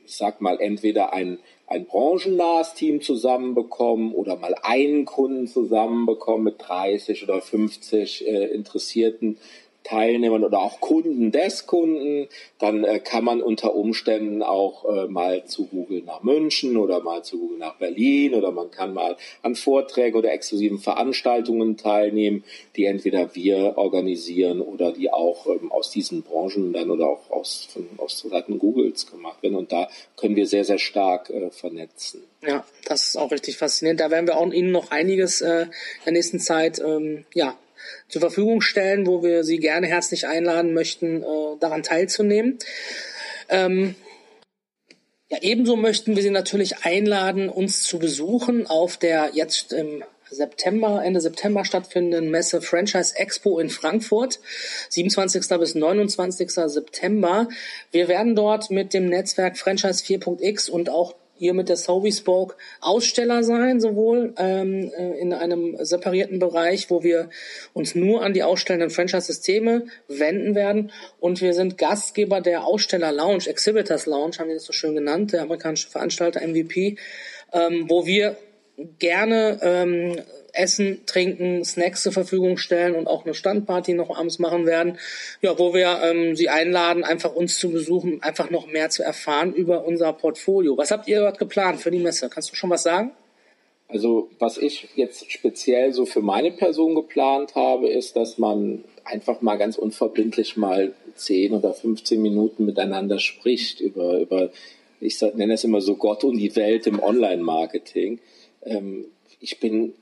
ich 0.06 0.16
sag 0.16 0.40
mal, 0.40 0.60
entweder 0.60 1.12
ein 1.12 1.38
ein 1.70 1.86
branchennahes 1.86 2.74
Team 2.74 3.00
zusammenbekommen 3.00 4.12
oder 4.12 4.34
mal 4.34 4.56
einen 4.62 5.04
Kunden 5.04 5.46
zusammenbekommen 5.46 6.42
mit 6.42 6.56
30 6.58 7.22
oder 7.22 7.40
50 7.40 8.26
äh, 8.26 8.46
Interessierten, 8.46 9.38
Teilnehmern 9.84 10.44
oder 10.44 10.60
auch 10.60 10.80
Kunden 10.80 11.32
des 11.32 11.66
Kunden, 11.66 12.28
dann 12.58 12.84
äh, 12.84 12.98
kann 12.98 13.24
man 13.24 13.42
unter 13.42 13.74
Umständen 13.74 14.42
auch 14.42 14.84
äh, 14.84 15.06
mal 15.08 15.44
zu 15.46 15.66
Google 15.66 16.02
nach 16.02 16.22
München 16.22 16.76
oder 16.76 17.00
mal 17.00 17.24
zu 17.24 17.38
Google 17.38 17.58
nach 17.58 17.76
Berlin 17.76 18.34
oder 18.34 18.52
man 18.52 18.70
kann 18.70 18.92
mal 18.92 19.16
an 19.42 19.54
Vorträgen 19.54 20.16
oder 20.16 20.32
exklusiven 20.32 20.78
Veranstaltungen 20.78 21.76
teilnehmen, 21.76 22.44
die 22.76 22.84
entweder 22.84 23.34
wir 23.34 23.78
organisieren 23.78 24.60
oder 24.60 24.92
die 24.92 25.10
auch 25.12 25.46
ähm, 25.46 25.72
aus 25.72 25.90
diesen 25.90 26.22
Branchen 26.22 26.72
dann 26.72 26.90
oder 26.90 27.06
auch 27.06 27.30
aus, 27.30 27.68
von, 27.72 27.88
aus 27.96 28.20
Seiten 28.20 28.58
Googles 28.58 29.10
gemacht 29.10 29.42
werden. 29.42 29.56
Und 29.56 29.72
da 29.72 29.88
können 30.16 30.36
wir 30.36 30.46
sehr, 30.46 30.64
sehr 30.64 30.78
stark 30.78 31.30
äh, 31.30 31.50
vernetzen. 31.50 32.22
Ja, 32.46 32.64
das 32.84 33.08
ist 33.08 33.16
auch 33.16 33.32
richtig 33.32 33.58
faszinierend. 33.58 34.00
Da 34.00 34.10
werden 34.10 34.26
wir 34.26 34.38
auch 34.38 34.50
Ihnen 34.52 34.72
noch 34.72 34.90
einiges 34.90 35.40
äh, 35.40 35.62
in 35.62 35.68
der 36.04 36.12
nächsten 36.12 36.40
Zeit 36.40 36.78
ähm, 36.78 37.24
ja, 37.34 37.56
zur 38.08 38.20
Verfügung 38.20 38.60
stellen, 38.60 39.06
wo 39.06 39.22
wir 39.22 39.44
Sie 39.44 39.58
gerne 39.58 39.86
herzlich 39.86 40.26
einladen 40.26 40.74
möchten, 40.74 41.22
äh, 41.22 41.26
daran 41.60 41.82
teilzunehmen. 41.82 42.58
Ähm, 43.48 43.94
ja, 45.28 45.38
ebenso 45.42 45.76
möchten 45.76 46.16
wir 46.16 46.22
Sie 46.22 46.30
natürlich 46.30 46.84
einladen, 46.84 47.48
uns 47.48 47.82
zu 47.82 47.98
besuchen 47.98 48.66
auf 48.66 48.96
der 48.96 49.30
jetzt 49.32 49.72
im 49.72 50.02
September, 50.30 51.02
Ende 51.04 51.20
September 51.20 51.64
stattfindenden 51.64 52.30
Messe 52.30 52.62
Franchise 52.62 53.16
Expo 53.16 53.58
in 53.58 53.68
Frankfurt, 53.68 54.38
27. 54.88 55.48
bis 55.58 55.74
29. 55.74 56.50
September. 56.50 57.48
Wir 57.90 58.08
werden 58.08 58.36
dort 58.36 58.70
mit 58.70 58.94
dem 58.94 59.08
Netzwerk 59.08 59.58
Franchise 59.58 60.04
4.x 60.04 60.68
und 60.68 60.88
auch 60.88 61.14
ihr 61.40 61.54
mit 61.54 61.68
der 61.68 61.76
Sovi 61.76 62.12
Spoke 62.12 62.54
Aussteller 62.80 63.42
sein, 63.42 63.80
sowohl 63.80 64.34
ähm, 64.38 64.92
äh, 64.96 65.18
in 65.18 65.32
einem 65.32 65.76
separierten 65.80 66.38
Bereich, 66.38 66.90
wo 66.90 67.02
wir 67.02 67.30
uns 67.72 67.94
nur 67.94 68.22
an 68.22 68.32
die 68.32 68.42
ausstellenden 68.42 68.90
Franchise-Systeme 68.90 69.86
wenden 70.08 70.54
werden. 70.54 70.92
Und 71.18 71.40
wir 71.40 71.54
sind 71.54 71.78
Gastgeber 71.78 72.40
der 72.40 72.64
Aussteller 72.64 73.12
Lounge, 73.12 73.46
Exhibitors 73.46 74.06
Lounge, 74.06 74.38
haben 74.38 74.48
wir 74.48 74.54
das 74.54 74.64
so 74.64 74.72
schön 74.72 74.94
genannt, 74.94 75.32
der 75.32 75.42
amerikanische 75.42 75.88
Veranstalter 75.88 76.46
MVP, 76.46 76.96
ähm, 77.52 77.86
wo 77.88 78.06
wir 78.06 78.36
gerne 78.98 79.58
ähm, 79.62 80.16
Essen, 80.60 81.00
Trinken, 81.06 81.64
Snacks 81.64 82.02
zur 82.02 82.12
Verfügung 82.12 82.56
stellen 82.56 82.94
und 82.94 83.06
auch 83.06 83.24
eine 83.24 83.34
Standparty 83.34 83.94
noch 83.94 84.16
abends 84.16 84.38
machen 84.38 84.66
werden, 84.66 84.98
ja, 85.40 85.58
wo 85.58 85.74
wir 85.74 86.00
ähm, 86.04 86.36
Sie 86.36 86.48
einladen, 86.48 87.04
einfach 87.04 87.34
uns 87.34 87.58
zu 87.58 87.70
besuchen, 87.70 88.22
einfach 88.22 88.50
noch 88.50 88.66
mehr 88.66 88.90
zu 88.90 89.02
erfahren 89.02 89.52
über 89.54 89.84
unser 89.84 90.12
Portfolio. 90.12 90.76
Was 90.76 90.90
habt 90.90 91.08
ihr 91.08 91.20
dort 91.20 91.38
geplant 91.38 91.80
für 91.80 91.90
die 91.90 91.98
Messe? 91.98 92.28
Kannst 92.28 92.52
du 92.52 92.54
schon 92.54 92.70
was 92.70 92.82
sagen? 92.82 93.12
Also 93.88 94.28
was 94.38 94.56
ich 94.56 94.88
jetzt 94.94 95.30
speziell 95.32 95.92
so 95.92 96.06
für 96.06 96.20
meine 96.20 96.52
Person 96.52 96.94
geplant 96.94 97.56
habe, 97.56 97.88
ist, 97.88 98.14
dass 98.14 98.38
man 98.38 98.84
einfach 99.04 99.40
mal 99.40 99.56
ganz 99.56 99.76
unverbindlich 99.76 100.56
mal 100.56 100.94
10 101.16 101.54
oder 101.54 101.72
15 101.74 102.22
Minuten 102.22 102.66
miteinander 102.66 103.18
spricht 103.18 103.80
über, 103.80 104.20
über 104.20 104.50
ich 105.00 105.20
nenne 105.20 105.54
es 105.54 105.64
immer 105.64 105.80
so 105.80 105.96
Gott 105.96 106.24
und 106.24 106.36
die 106.36 106.54
Welt 106.56 106.86
im 106.86 107.02
Online-Marketing. 107.02 108.20
Ähm, 108.64 109.06
ich 109.40 109.58
bin 109.58 109.94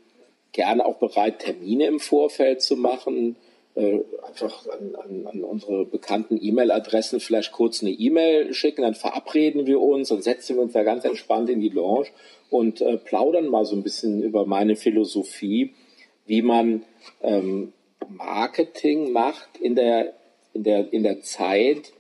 gerne 0.52 0.84
auch 0.84 0.96
bereit, 0.96 1.40
Termine 1.40 1.86
im 1.86 2.00
Vorfeld 2.00 2.62
zu 2.62 2.76
machen. 2.76 3.36
Äh, 3.74 4.00
einfach 4.26 4.66
an, 4.66 4.96
an, 4.96 5.26
an 5.26 5.44
unsere 5.44 5.84
bekannten 5.84 6.38
E-Mail-Adressen 6.42 7.20
vielleicht 7.20 7.52
kurz 7.52 7.80
eine 7.80 7.92
E-Mail 7.92 8.52
schicken, 8.52 8.82
dann 8.82 8.96
verabreden 8.96 9.66
wir 9.66 9.80
uns 9.80 10.10
und 10.10 10.24
setzen 10.24 10.56
wir 10.56 10.62
uns 10.62 10.72
da 10.72 10.82
ganz 10.82 11.04
entspannt 11.04 11.48
in 11.48 11.60
die 11.60 11.68
Lounge 11.68 12.08
und 12.50 12.80
äh, 12.80 12.96
plaudern 12.96 13.46
mal 13.46 13.64
so 13.64 13.76
ein 13.76 13.84
bisschen 13.84 14.22
über 14.22 14.46
meine 14.46 14.74
Philosophie, 14.74 15.74
wie 16.26 16.42
man 16.42 16.82
ähm, 17.22 17.72
Marketing 18.08 19.12
macht 19.12 19.58
in 19.60 19.76
der, 19.76 20.14
in 20.54 20.64
der, 20.64 20.92
in 20.92 21.04
der 21.04 21.22
Zeit 21.22 21.92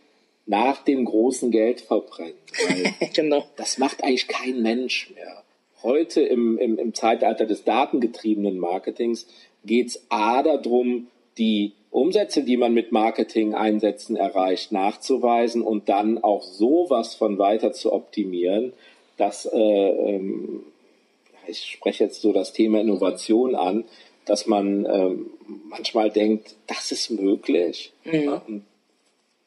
nach 0.46 0.82
dem 0.82 1.04
großen 1.04 1.50
Geldverbrennen. 1.50 2.34
genau. 3.14 3.44
Das 3.56 3.78
macht 3.78 4.02
eigentlich 4.02 4.26
kein 4.26 4.62
Mensch 4.62 5.10
mehr 5.14 5.44
heute 5.82 6.20
im, 6.20 6.58
im, 6.58 6.78
im 6.78 6.94
Zeitalter 6.94 7.46
des 7.46 7.64
datengetriebenen 7.64 8.58
Marketings 8.58 9.26
geht 9.64 9.88
es 9.88 10.06
A 10.08 10.42
darum, 10.42 11.08
die 11.36 11.72
Umsätze, 11.90 12.42
die 12.42 12.56
man 12.56 12.74
mit 12.74 12.92
Marketing-Einsätzen 12.92 14.16
erreicht, 14.16 14.72
nachzuweisen 14.72 15.62
und 15.62 15.88
dann 15.88 16.22
auch 16.22 16.42
sowas 16.42 17.14
von 17.14 17.38
weiter 17.38 17.72
zu 17.72 17.92
optimieren, 17.92 18.72
dass 19.16 19.46
äh, 19.46 19.58
ähm, 19.58 20.64
ich 21.46 21.64
spreche 21.64 22.04
jetzt 22.04 22.20
so 22.20 22.32
das 22.32 22.52
Thema 22.52 22.80
Innovation 22.80 23.54
an, 23.54 23.84
dass 24.26 24.46
man 24.46 24.86
ähm, 24.86 25.30
manchmal 25.68 26.10
denkt, 26.10 26.56
das 26.66 26.92
ist 26.92 27.10
möglich. 27.10 27.92
Mhm. 28.04 28.12
Ja, 28.12 28.42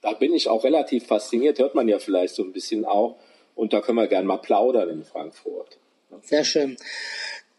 da 0.02 0.14
bin 0.14 0.34
ich 0.34 0.50
auch 0.50 0.64
relativ 0.64 1.06
fasziniert, 1.06 1.60
hört 1.60 1.76
man 1.76 1.88
ja 1.88 2.00
vielleicht 2.00 2.34
so 2.34 2.44
ein 2.44 2.54
bisschen 2.54 2.86
auch. 2.86 3.16
Und 3.56 3.74
da 3.74 3.82
können 3.82 3.98
wir 3.98 4.08
gerne 4.08 4.28
mal 4.28 4.38
plaudern 4.38 4.90
in 4.90 5.04
Frankfurt. 5.04 5.78
Sehr 6.24 6.44
schön. 6.44 6.78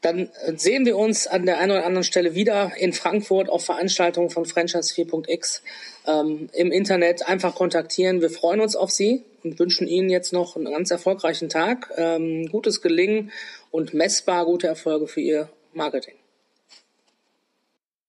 Dann 0.03 0.31
sehen 0.57 0.85
wir 0.85 0.97
uns 0.97 1.29
an 1.29 1.47
der 1.47 1.59
einen 1.59 1.71
oder 1.71 1.87
anderen 1.87 2.03
Stelle 2.03 2.35
wieder 2.35 2.73
in 2.77 2.93
Frankfurt 2.93 3.49
auf 3.49 3.65
Veranstaltungen 3.65 4.31
von 4.31 4.45
Franchise 4.45 4.93
4.x 4.93 5.62
ähm, 6.09 6.49
im 6.53 6.73
Internet. 6.73 7.29
Einfach 7.29 7.55
kontaktieren. 7.55 8.21
Wir 8.21 8.31
freuen 8.31 8.61
uns 8.61 8.75
auf 8.75 8.91
Sie 8.91 9.23
und 9.45 9.61
wünschen 9.61 9.87
Ihnen 9.87 10.11
jetzt 10.11 10.33
noch 10.33 10.57
einen 10.57 10.73
ganz 10.73 10.91
erfolgreichen 10.91 11.49
Tag, 11.49 11.93
ähm, 11.97 12.49
gutes 12.51 12.83
Gelingen 12.83 13.31
und 13.71 13.95
messbar 13.95 14.45
gute 14.45 14.67
Erfolge 14.67 15.07
für 15.07 15.21
Ihr 15.21 15.49
Marketing. 15.73 16.15